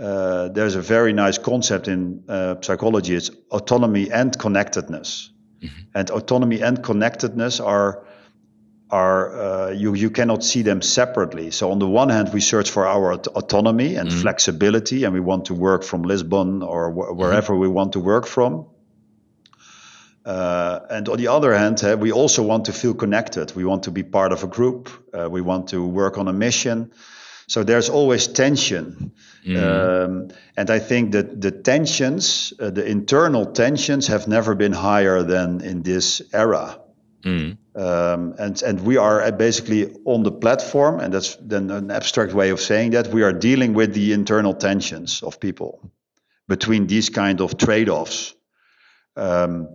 [0.00, 3.14] uh, there's a very nice concept in uh, psychology.
[3.14, 5.80] It's autonomy and connectedness, mm-hmm.
[5.94, 8.06] and autonomy and connectedness are
[8.90, 11.50] are uh, you you cannot see them separately.
[11.50, 14.20] So on the one hand, we search for our aut- autonomy and mm-hmm.
[14.20, 17.62] flexibility, and we want to work from Lisbon or wh- wherever mm-hmm.
[17.62, 18.66] we want to work from.
[20.24, 23.54] Uh, and on the other hand, uh, we also want to feel connected.
[23.54, 24.88] We want to be part of a group.
[25.12, 26.92] Uh, we want to work on a mission.
[27.48, 29.12] So there's always tension.
[29.44, 29.56] Mm.
[29.56, 35.22] Um, and I think that the tensions, uh, the internal tensions, have never been higher
[35.22, 36.78] than in this era.
[37.24, 37.58] Mm.
[37.74, 42.50] Um, and and we are basically on the platform, and that's then an abstract way
[42.50, 45.90] of saying that we are dealing with the internal tensions of people
[46.48, 48.34] between these kind of trade-offs.
[49.16, 49.68] Um,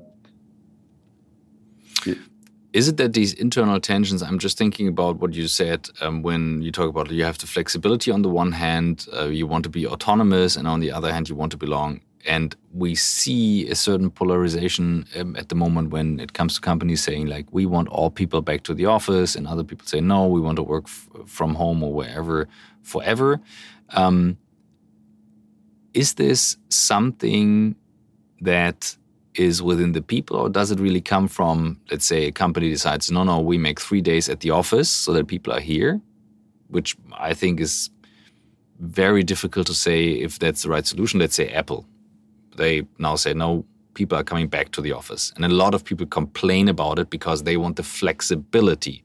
[2.74, 4.22] is it that these internal tensions?
[4.22, 7.48] I'm just thinking about what you said um, when you talk about you have the
[7.48, 11.12] flexibility on the one hand, uh, you want to be autonomous, and on the other
[11.12, 12.02] hand, you want to belong.
[12.26, 17.02] And we see a certain polarization um, at the moment when it comes to companies
[17.02, 20.28] saying like we want all people back to the office, and other people say no,
[20.28, 20.88] we want to work
[21.26, 22.50] from home or wherever
[22.84, 23.40] forever.
[23.92, 24.38] Um,
[25.94, 27.76] is this something
[28.42, 28.97] that
[29.38, 33.12] is within the people, or does it really come from, let's say, a company decides,
[33.12, 36.02] no, no, we make three days at the office so that people are here,
[36.70, 37.90] which I think is
[38.80, 41.20] very difficult to say if that's the right solution.
[41.20, 41.86] Let's say Apple.
[42.56, 45.32] They now say, no, people are coming back to the office.
[45.36, 49.04] And a lot of people complain about it because they want the flexibility.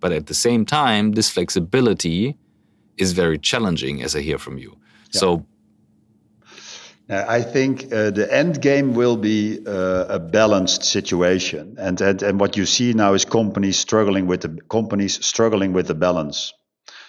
[0.00, 2.36] But at the same time, this flexibility
[2.96, 4.76] is very challenging, as I hear from you.
[5.12, 5.20] Yeah.
[5.20, 5.46] So
[7.08, 12.22] uh, I think uh, the end game will be uh, a balanced situation, and, and
[12.22, 16.54] and what you see now is companies struggling with the companies struggling with the balance.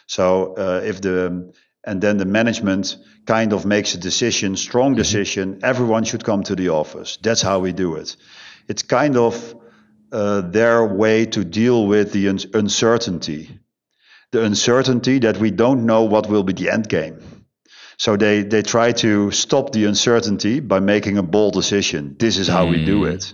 [0.08, 1.54] So uh, if the
[1.86, 4.98] and then the management kind of makes a decision, strong mm-hmm.
[4.98, 7.18] decision, everyone should come to the office.
[7.22, 8.18] That's how we do it.
[8.68, 9.56] It's kind of
[10.12, 13.60] uh, their way to deal with the un- uncertainty,
[14.32, 17.20] the uncertainty that we don't know what will be the end game.
[17.98, 22.16] So they they try to stop the uncertainty by making a bold decision.
[22.20, 22.72] This is how mm.
[22.72, 23.12] we do hmm.
[23.12, 23.34] it.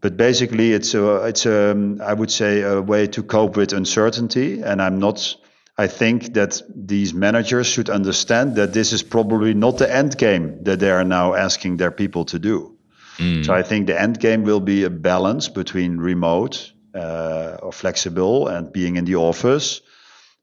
[0.00, 4.62] But basically, it's a it's a I would say a way to cope with uncertainty.
[4.62, 5.36] And I'm not.
[5.80, 10.64] I think that these managers should understand that this is probably not the end game
[10.64, 12.76] that they are now asking their people to do.
[13.18, 13.44] Mm.
[13.44, 18.48] So I think the end game will be a balance between remote uh, or flexible
[18.48, 19.80] and being in the office,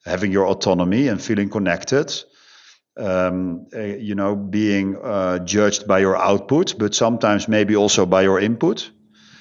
[0.05, 2.13] having your autonomy and feeling connected
[2.97, 8.21] um, uh, you know, being uh, judged by your output, but sometimes maybe also by
[8.21, 8.89] your input.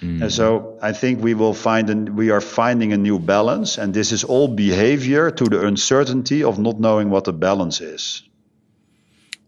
[0.01, 0.23] Mm.
[0.23, 3.95] And so I think we will find and we are finding a new balance, and
[3.95, 8.23] this is all behavior to the uncertainty of not knowing what the balance is.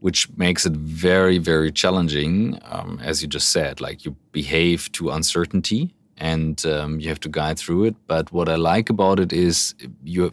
[0.01, 3.81] Which makes it very, very challenging, um, as you just said.
[3.81, 7.97] Like you behave to uncertainty, and um, you have to guide through it.
[8.07, 10.33] But what I like about it is you're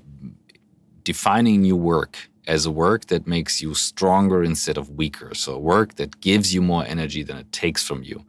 [1.03, 5.33] defining new work as a work that makes you stronger instead of weaker.
[5.33, 8.25] So, work that gives you more energy than it takes from you.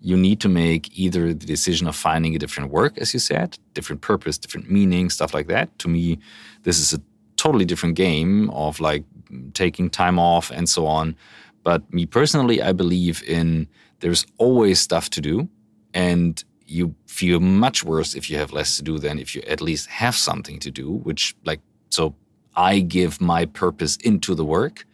[0.00, 3.58] You need to make either the decision of finding a different work, as you said,
[3.74, 5.78] different purpose, different meaning, stuff like that.
[5.80, 6.18] To me,
[6.62, 7.02] this is a
[7.36, 9.04] totally different game of like
[9.52, 11.16] taking time off and so on.
[11.62, 13.68] But me personally, I believe in
[14.00, 15.48] there's always stuff to do.
[15.92, 19.60] And you feel much worse if you have less to do than if you at
[19.60, 22.14] least have something to do, which, like, so
[22.60, 24.84] I give my purpose into the work.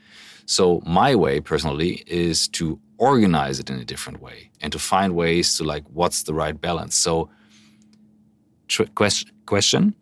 [0.47, 5.17] So my way personally is to organize it in a different way and to find
[5.17, 6.95] ways to like what's the right balance.
[6.97, 7.29] So
[8.95, 9.95] question question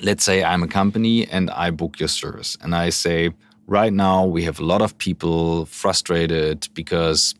[0.00, 3.30] let's say I'm a company and I book your service and I say
[3.66, 7.34] right now we have a lot of people frustrated because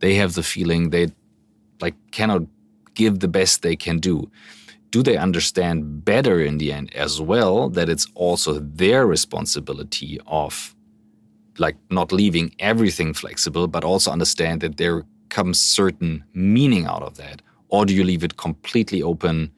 [0.00, 1.08] they have the feeling they
[1.80, 2.42] like cannot
[2.94, 4.30] give the best they can do
[4.90, 10.74] do they understand better in the end as well that it's also their responsibility of
[11.58, 17.16] like not leaving everything flexible but also understand that there comes certain meaning out of
[17.16, 17.42] that?
[17.68, 19.50] Or do you leave it completely open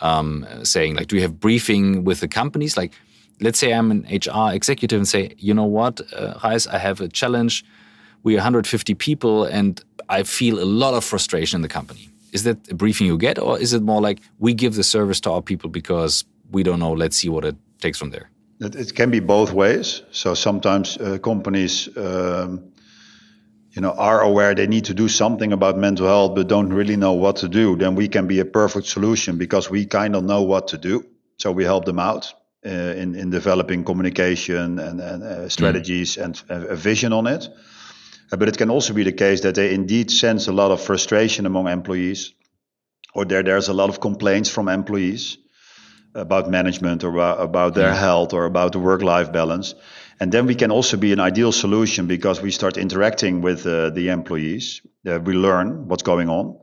[0.00, 2.76] um, saying like do you have briefing with the companies?
[2.76, 2.92] Like
[3.40, 7.00] let's say i'm an hr executive and say you know what uh, Gijs, i have
[7.00, 7.64] a challenge.
[8.22, 12.58] We're 150 people and i feel a lot of frustration in the company is that
[12.70, 15.42] a briefing you get, or is it more like we give the service to our
[15.42, 16.92] people because we don't know?
[16.92, 18.26] Let's see what it takes from there.
[18.60, 20.02] It, it can be both ways.
[20.10, 22.50] So sometimes uh, companies, um,
[23.74, 26.96] you know, are aware they need to do something about mental health, but don't really
[26.96, 27.76] know what to do.
[27.76, 31.04] Then we can be a perfect solution because we kind of know what to do.
[31.38, 32.34] So we help them out.
[32.64, 36.24] Uh, in, in developing communication and, and uh, strategies mm.
[36.24, 37.48] and a vision on it.
[38.32, 40.80] Uh, but it can also be the case that they indeed sense a lot of
[40.80, 42.34] frustration among employees,
[43.14, 45.38] or there there's a lot of complaints from employees
[46.14, 49.74] about management or about their health or about the work-life balance.
[50.18, 53.90] And then we can also be an ideal solution because we start interacting with uh,
[53.90, 54.80] the employees.
[55.06, 56.58] Uh, we learn what's going on.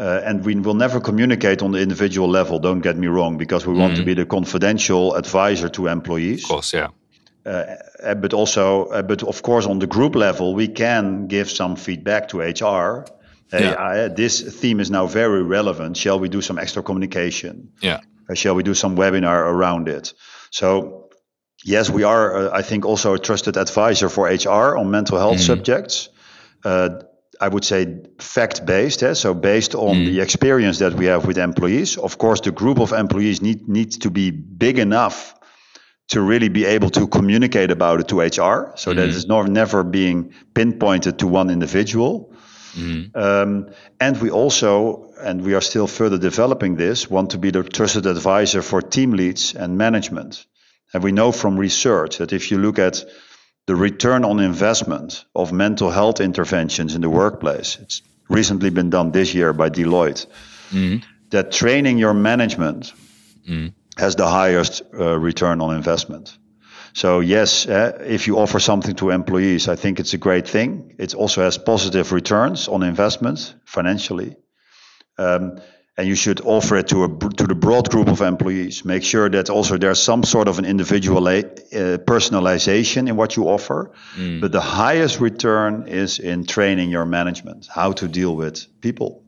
[0.00, 3.66] Uh, and we will never communicate on the individual level, don't get me wrong, because
[3.66, 3.80] we mm.
[3.80, 4.06] want to mm.
[4.06, 6.42] be the confidential advisor to employees.
[6.42, 6.88] Of course, yeah.
[7.46, 11.50] Uh, uh, but also, uh, but of course, on the group level, we can give
[11.50, 13.06] some feedback to HR.
[13.50, 14.08] Hey, yeah.
[14.08, 15.96] this theme is now very relevant.
[15.96, 17.72] Shall we do some extra communication?
[17.80, 18.00] Yeah.
[18.34, 20.12] shall we do some webinar around it?
[20.50, 21.08] So,
[21.64, 22.54] yes, we are.
[22.54, 25.46] I think also a trusted advisor for HR on mental health mm.
[25.46, 26.10] subjects.
[26.64, 26.90] Uh,
[27.40, 29.02] I would say, fact based.
[29.02, 29.14] Eh?
[29.14, 30.06] So based on mm.
[30.06, 31.96] the experience that we have with employees.
[31.96, 35.34] Of course, the group of employees need needs to be big enough
[36.10, 38.96] to really be able to communicate about it to HR, so mm.
[38.96, 42.32] that it's not never being pinpointed to one individual.
[42.74, 43.16] Mm.
[43.16, 47.62] Um, and we also, and we are still further developing this, want to be the
[47.62, 50.46] trusted advisor for team leads and management.
[50.92, 53.04] And we know from research that if you look at
[53.66, 59.12] the return on investment of mental health interventions in the workplace, it's recently been done
[59.12, 60.26] this year by Deloitte,
[60.70, 61.04] mm.
[61.30, 62.92] that training your management
[63.48, 63.72] mm.
[64.00, 66.36] Has the highest uh, return on investment.
[66.92, 70.96] So yes, uh, if you offer something to employees, I think it's a great thing.
[70.98, 74.36] It also has positive returns on investment financially.
[75.18, 75.60] Um,
[75.96, 78.84] and you should offer it to a to the broad group of employees.
[78.84, 81.42] Make sure that also there's some sort of an individual uh,
[82.06, 83.92] personalization in what you offer.
[84.16, 84.40] Mm.
[84.40, 89.19] But the highest return is in training your management how to deal with people.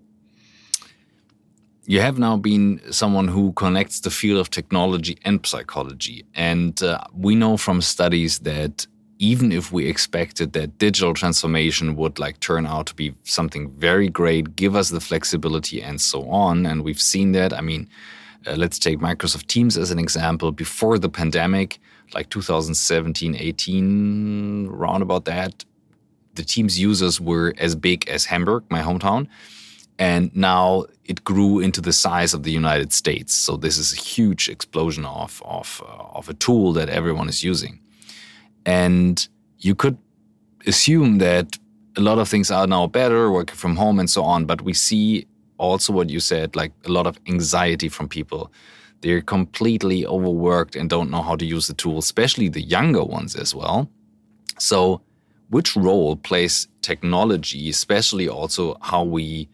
[1.85, 7.03] You have now been someone who connects the field of technology and psychology, and uh,
[7.13, 8.87] we know from studies that
[9.19, 14.09] even if we expected that digital transformation would like turn out to be something very
[14.09, 17.53] great, give us the flexibility and so on, and we've seen that.
[17.53, 17.89] I mean,
[18.47, 20.53] uh, let's take Microsoft Teams as an example.
[20.53, 21.81] Before the pandemic,
[22.15, 25.65] like 2017, 18, round about that,
[26.35, 29.27] the Teams users were as big as Hamburg, my hometown.
[30.03, 33.33] And now it grew into the size of the United States.
[33.33, 37.45] So this is a huge explosion of, of, uh, of a tool that everyone is
[37.45, 37.79] using.
[38.67, 39.29] And
[39.61, 39.97] you could
[40.67, 41.57] assume that
[41.97, 44.45] a lot of things are now better, working from home and so on.
[44.45, 45.29] But we see
[45.59, 48.51] also what you said, like a lot of anxiety from people.
[49.03, 53.37] They're completely overworked and don't know how to use the tool, especially the younger ones
[53.37, 53.89] as well.
[54.59, 55.01] So,
[55.51, 59.49] which role plays technology, especially also how we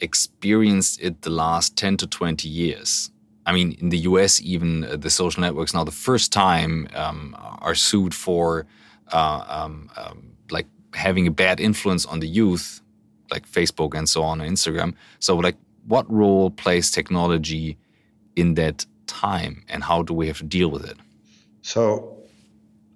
[0.00, 3.10] experienced it the last 10 to 20 years?
[3.48, 7.34] I mean, in the US, even uh, the social networks now, the first time um,
[7.62, 8.66] are sued for
[9.10, 12.82] uh, um, um, like having a bad influence on the youth,
[13.30, 14.94] like Facebook and so on, and Instagram.
[15.18, 17.78] So, like, what role plays technology
[18.36, 20.98] in that time, and how do we have to deal with it?
[21.62, 22.18] So,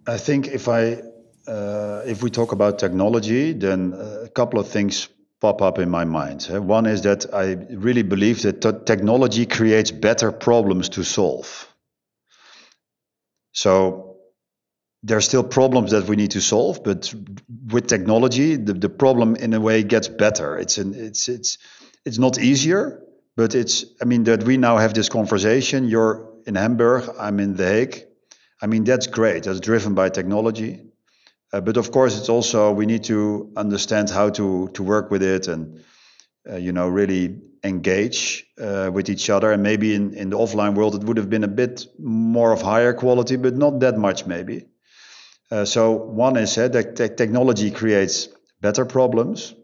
[0.06, 1.02] I think if I
[1.48, 5.08] uh, if we talk about technology, then a couple of things
[5.42, 6.44] pop up in my mind.
[6.48, 11.68] One is that I really believe that t- technology creates better problems to solve.
[13.52, 14.18] So
[15.02, 17.12] there are still problems that we need to solve, but
[17.72, 20.56] with technology, the, the problem in a way gets better.
[20.56, 21.58] It's an, it's it's
[22.04, 23.02] it's not easier,
[23.36, 25.88] but it's I mean that we now have this conversation.
[25.88, 28.04] You're in Hamburg, I'm in The Hague.
[28.62, 29.42] I mean that's great.
[29.42, 30.91] That's driven by technology.
[31.52, 35.22] Uh, but of course, it's also we need to understand how to to work with
[35.22, 35.80] it and
[36.50, 39.52] uh, you know really engage uh, with each other.
[39.52, 42.62] And maybe in in the offline world, it would have been a bit more of
[42.62, 44.66] higher quality, but not that much maybe.
[45.50, 48.28] Uh, so one is uh, that te- technology creates
[48.60, 49.54] better problems.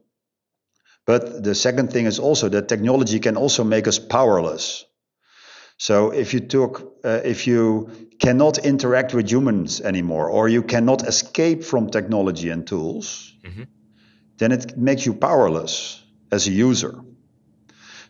[1.07, 4.84] But the second thing is also that technology can also make us powerless.
[5.78, 11.07] So if you took, uh, if you cannot interact with humans anymore, or you cannot
[11.07, 13.64] escape from technology and tools, mm-hmm.
[14.39, 16.95] then it makes you powerless as a user.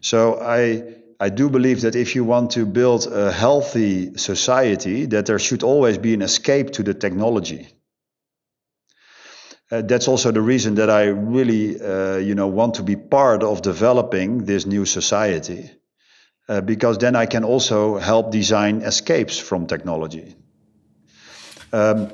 [0.01, 5.27] So I I do believe that if you want to build a healthy society, that
[5.27, 7.67] there should always be an escape to the technology.
[9.71, 13.43] Uh, that's also the reason that I really, uh, you know, want to be part
[13.43, 15.71] of developing this new society
[16.49, 20.35] uh, because then I can also help design escapes from technology.
[21.73, 22.11] Um,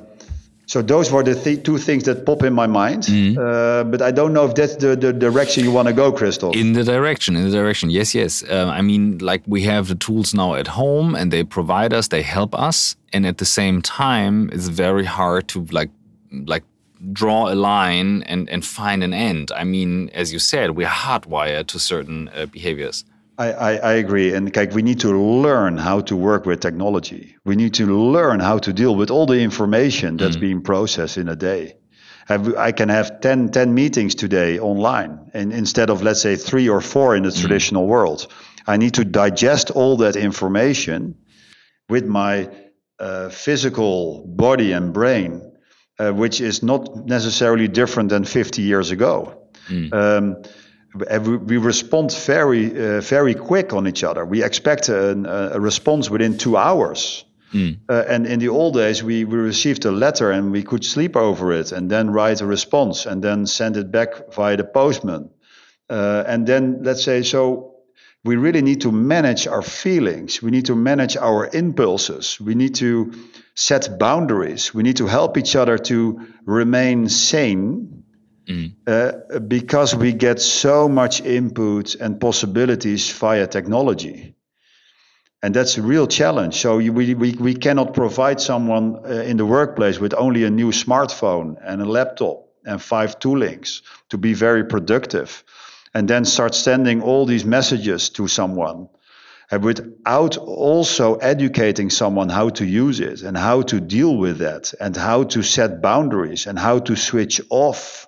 [0.67, 3.37] so those were the th- two things that pop in my mind, mm-hmm.
[3.37, 6.55] uh, but I don't know if that's the, the direction you want to go, Christoph.
[6.55, 8.43] In the direction, in the direction, yes, yes.
[8.43, 12.07] Uh, I mean, like we have the tools now at home, and they provide us,
[12.07, 15.91] they help us, and at the same time, it's very hard to like,
[16.45, 16.63] like
[17.13, 19.51] draw a line and and find an end.
[19.55, 23.05] I mean, as you said, we're hardwired to certain uh, behaviors.
[23.37, 24.33] I, I, I, agree.
[24.33, 27.35] And like, we need to learn how to work with technology.
[27.43, 30.41] We need to learn how to deal with all the information that's mm.
[30.41, 31.75] being processed in a day.
[32.27, 36.81] I can have 10, 10 meetings today online, and instead of, let's say, three or
[36.81, 37.39] four in the mm.
[37.39, 38.27] traditional world.
[38.65, 41.15] I need to digest all that information
[41.87, 42.49] with my
[42.99, 45.53] uh, physical body and brain,
[45.99, 49.49] uh, which is not necessarily different than 50 years ago.
[49.69, 49.93] Mm.
[49.93, 50.43] Um,
[50.95, 54.25] we respond very uh, very quick on each other.
[54.25, 57.25] We expect a, a, response within two hours.
[57.53, 57.79] Mm.
[57.87, 61.15] Uh, and in the old days, we, we received a letter and we could sleep
[61.15, 65.29] over it and then write a response and then send it back via the postman.
[65.89, 67.75] Uh, and then, let's say, so
[68.23, 70.41] we really need to manage our feelings.
[70.41, 72.41] We need to manage our impulses.
[72.41, 73.13] We need to
[73.53, 74.73] set boundaries.
[74.73, 77.94] We need to help each other to remain sane
[78.45, 78.73] mm.
[78.87, 84.35] uh, because we get so much input and possibilities via technology.
[85.43, 86.55] And that's a real challenge.
[86.55, 90.71] So we, we, we cannot provide someone uh, in the workplace with only a new
[90.71, 95.43] smartphone and a laptop and five toolings to be very productive
[95.93, 98.89] and then start sending all these messages to someone
[99.51, 104.73] and without also educating someone how to use it and how to deal with that
[104.79, 108.07] and how to set boundaries and how to switch off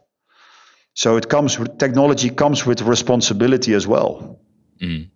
[1.01, 4.39] so it comes technology comes with responsibility as well
[4.79, 5.07] mm.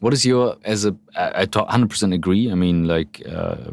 [0.00, 3.72] what is your as a i 100% agree i mean like uh,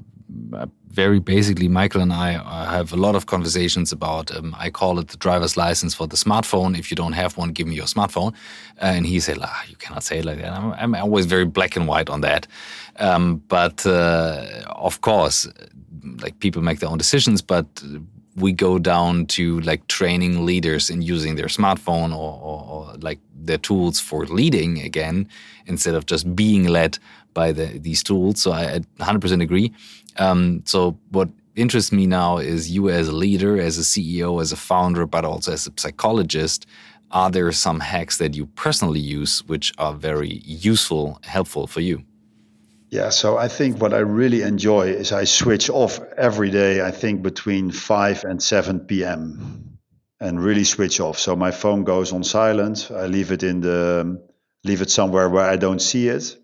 [0.96, 4.36] very basically, Michael and I uh, have a lot of conversations about.
[4.36, 6.78] Um, I call it the driver's license for the smartphone.
[6.80, 8.32] If you don't have one, give me your smartphone.
[8.82, 11.46] Uh, and he said, ah, "You cannot say it like that." I'm, I'm, always very
[11.46, 12.48] black and white on that.
[13.00, 15.48] Um, but uh, of course,
[16.24, 17.68] like people make their own decisions, but
[18.36, 23.20] we go down to like training leaders in using their smartphone or, or, or like
[23.34, 25.28] their tools for leading again
[25.68, 26.98] instead of just being led
[27.34, 28.42] by the, these tools.
[28.42, 29.74] So I 100% agree.
[30.18, 34.52] Um, so what interests me now is you as a leader, as a CEO, as
[34.52, 36.66] a founder, but also as a psychologist.
[37.12, 42.04] Are there some hacks that you personally use which are very useful, helpful for you?
[42.96, 46.92] Yeah, so I think what I really enjoy is I switch off every day, I
[46.92, 49.80] think between 5 and 7 p.m.
[50.22, 51.20] and really switch off.
[51.20, 52.90] So my phone goes on silent.
[52.90, 54.26] I leave it in the
[54.64, 56.38] leave it somewhere where I don't see it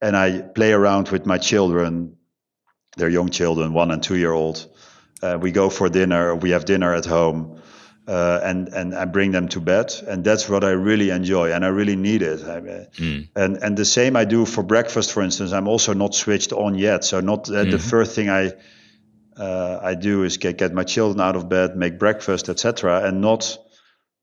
[0.00, 2.16] and I play around with my children
[2.96, 4.66] they're young children, one and two year old.
[5.22, 6.34] Uh, we go for dinner.
[6.34, 7.60] We have dinner at home,
[8.08, 11.62] uh, and and I bring them to bed, and that's what I really enjoy, and
[11.62, 12.42] I really need it.
[12.42, 13.28] I mm.
[13.36, 15.52] And and the same I do for breakfast, for instance.
[15.52, 17.70] I'm also not switched on yet, so not uh, mm-hmm.
[17.70, 18.52] the first thing I
[19.36, 23.20] uh, I do is get get my children out of bed, make breakfast, etc., and
[23.20, 23.58] not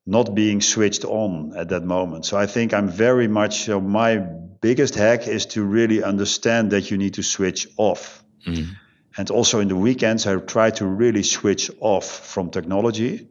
[0.07, 2.25] not being switched on at that moment.
[2.25, 6.89] So I think I'm very much so my biggest hack is to really understand that
[6.89, 8.23] you need to switch off.
[8.47, 8.67] Mm.
[9.17, 13.29] And also in the weekends, I try to really switch off from technology.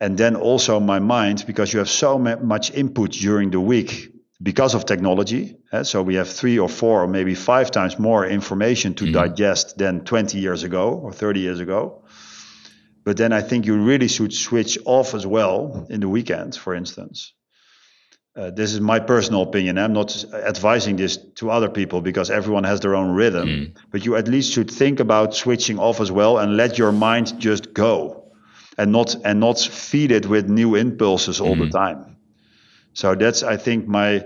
[0.00, 4.74] And then also my mind, because you have so much input during the week because
[4.74, 5.56] of technology.
[5.72, 5.82] Eh?
[5.82, 9.12] So we have three or four or maybe five times more information to mm.
[9.12, 12.04] digest than 20 years ago or 30 years ago.
[13.04, 16.74] But then I think you really should switch off as well in the weekend, for
[16.74, 17.32] instance.
[18.36, 19.78] Uh, this is my personal opinion.
[19.78, 23.48] I'm not advising this to other people because everyone has their own rhythm.
[23.48, 23.76] Mm.
[23.90, 27.40] But you at least should think about switching off as well and let your mind
[27.40, 28.25] just go,
[28.76, 31.70] and not and not feed it with new impulses all mm.
[31.70, 32.16] the time.
[32.92, 34.24] So that's I think my.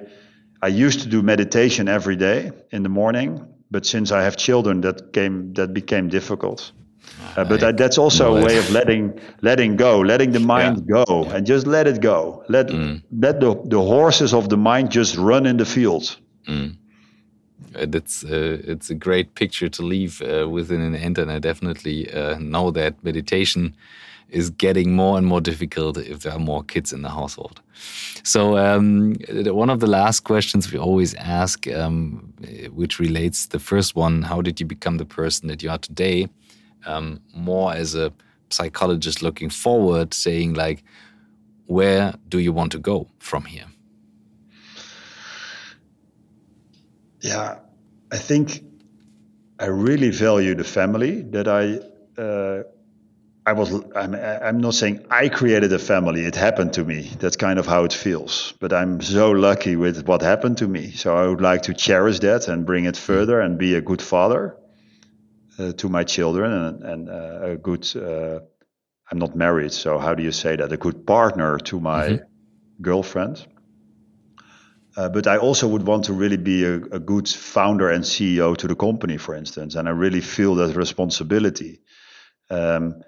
[0.62, 3.40] I used to do meditation every day in the morning,
[3.70, 6.72] but since I have children, that came that became difficult.
[7.36, 11.04] Uh, but that, that's also a way of letting letting go, letting the mind yeah.
[11.06, 12.44] go, and just let it go.
[12.48, 13.02] Let mm.
[13.10, 16.18] let the the horses of the mind just run in the field.
[16.46, 16.76] Mm.
[17.72, 22.12] That's uh, it's a great picture to leave uh, within an end, and I definitely
[22.12, 23.74] uh, know that meditation
[24.30, 27.60] is getting more and more difficult if there are more kids in the household.
[28.22, 32.32] So, um, one of the last questions we always ask, um,
[32.72, 36.28] which relates the first one, how did you become the person that you are today?
[36.86, 38.12] um, more as a
[38.50, 40.82] psychologist looking forward, saying like,
[41.66, 43.66] where do you want to go from here?
[47.20, 47.58] Yeah,
[48.10, 48.64] I think
[49.58, 51.80] I really value the family that I.
[52.20, 52.64] Uh,
[53.46, 53.72] I was.
[53.96, 56.24] I'm, I'm not saying I created a family.
[56.24, 57.10] It happened to me.
[57.18, 58.52] That's kind of how it feels.
[58.60, 60.92] But I'm so lucky with what happened to me.
[60.92, 64.02] So I would like to cherish that and bring it further and be a good
[64.02, 64.56] father
[65.60, 68.40] uh, to my children and, and uh, a good uh,
[69.10, 72.82] i'm not married so how do you say that a good partner to my mm-hmm.
[72.82, 73.46] girlfriend
[74.96, 78.56] uh, but I also would want to really be a, a, good founder and CEO
[78.56, 81.80] to the company, for instance, and I really feel that responsibility.
[82.50, 83.00] Um,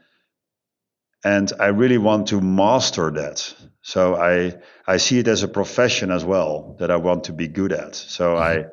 [1.24, 3.54] and I really want to master that.
[3.82, 4.54] So I
[4.94, 7.94] I see it as a profession as well that I want to be good at.
[7.94, 8.70] So mm-hmm.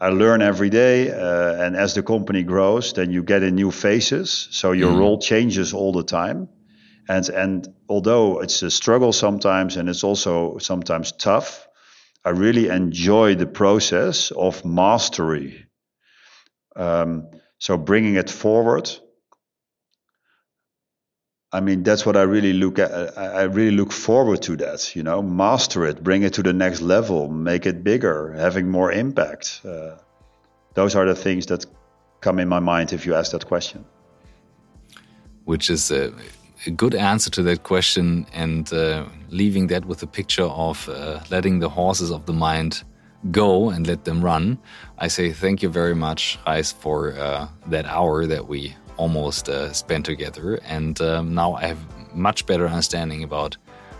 [0.00, 3.54] I I learn every day, uh, and as the company grows, then you get in
[3.54, 4.48] new phases.
[4.50, 4.98] So your mm.
[4.98, 6.48] role changes all the time,
[7.08, 11.68] and and although it's a struggle sometimes, and it's also sometimes tough,
[12.24, 15.66] I really enjoy the process of mastery.
[16.76, 17.26] Um,
[17.58, 18.90] So bringing it forward.
[21.54, 22.90] I mean, that's what I really look at.
[23.16, 24.96] I really look forward to that.
[24.96, 28.90] You know, master it, bring it to the next level, make it bigger, having more
[28.90, 29.60] impact.
[29.64, 29.92] Uh,
[30.74, 31.64] those are the things that
[32.20, 33.84] come in my mind if you ask that question.
[35.44, 36.12] Which is a,
[36.66, 41.20] a good answer to that question, and uh, leaving that with a picture of uh,
[41.30, 42.82] letting the horses of the mind
[43.30, 44.58] go and let them run.
[44.98, 49.72] I say thank you very much, Gijs, for uh, that hour that we almost uh,
[49.72, 50.60] spent together.
[50.64, 53.56] And um, now I have much better understanding about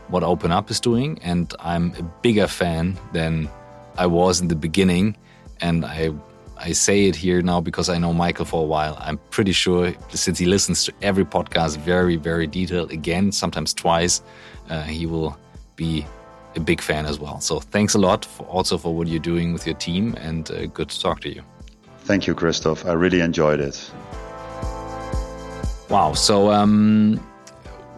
[0.08, 3.48] what OpenUp is doing, and I'm a bigger fan than
[3.96, 5.16] I was in the beginning.
[5.60, 6.12] And I
[6.56, 8.96] I say it here now because I know Michael for a while.
[9.00, 14.22] I'm pretty sure since he listens to every podcast very, very detailed, again, sometimes twice,
[14.70, 15.36] uh, he will
[15.76, 16.06] be
[16.56, 17.40] a big fan as well.
[17.40, 20.66] So thanks a lot for also for what you're doing with your team and uh,
[20.66, 21.42] good to talk to you.
[22.04, 22.86] Thank you, Christoph.
[22.86, 23.90] I really enjoyed it.
[25.94, 26.14] Wow.
[26.14, 27.18] So, um,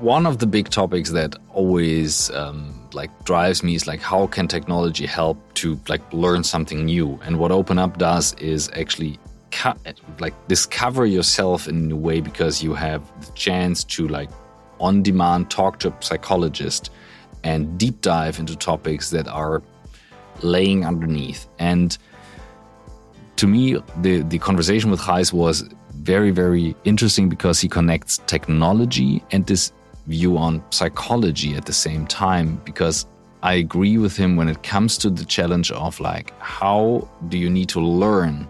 [0.00, 4.48] one of the big topics that always um, like drives me is like how can
[4.48, 9.18] technology help to like learn something new and what OpenUp does is actually
[10.20, 14.28] like discover yourself in a way because you have the chance to like
[14.78, 16.90] on demand talk to a psychologist
[17.44, 19.62] and deep dive into topics that are
[20.42, 21.96] laying underneath and
[23.36, 25.64] to me the the conversation with Gijs was
[25.96, 29.72] very very interesting because he connects technology and this
[30.06, 33.06] view on psychology at the same time because
[33.42, 37.50] I agree with him when it comes to the challenge of like how do you
[37.50, 38.48] need to learn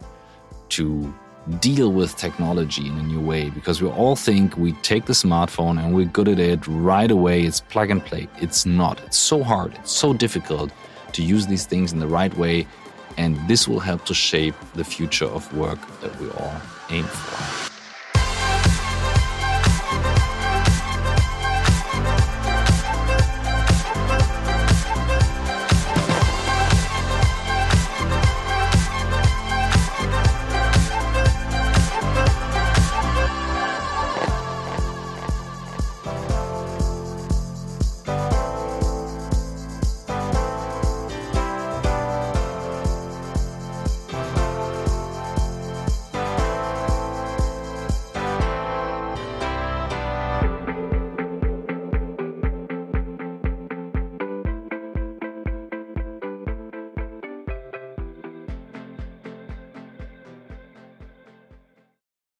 [0.70, 1.14] to
[1.60, 3.50] deal with technology in a new way?
[3.50, 7.42] Because we all think we take the smartphone and we're good at it right away.
[7.42, 8.28] It's plug and play.
[8.40, 9.00] It's not.
[9.04, 9.74] It's so hard.
[9.74, 10.72] It's so difficult
[11.12, 12.66] to use these things in the right way.
[13.16, 16.60] And this will help to shape the future of work that we all
[16.90, 17.75] aim for.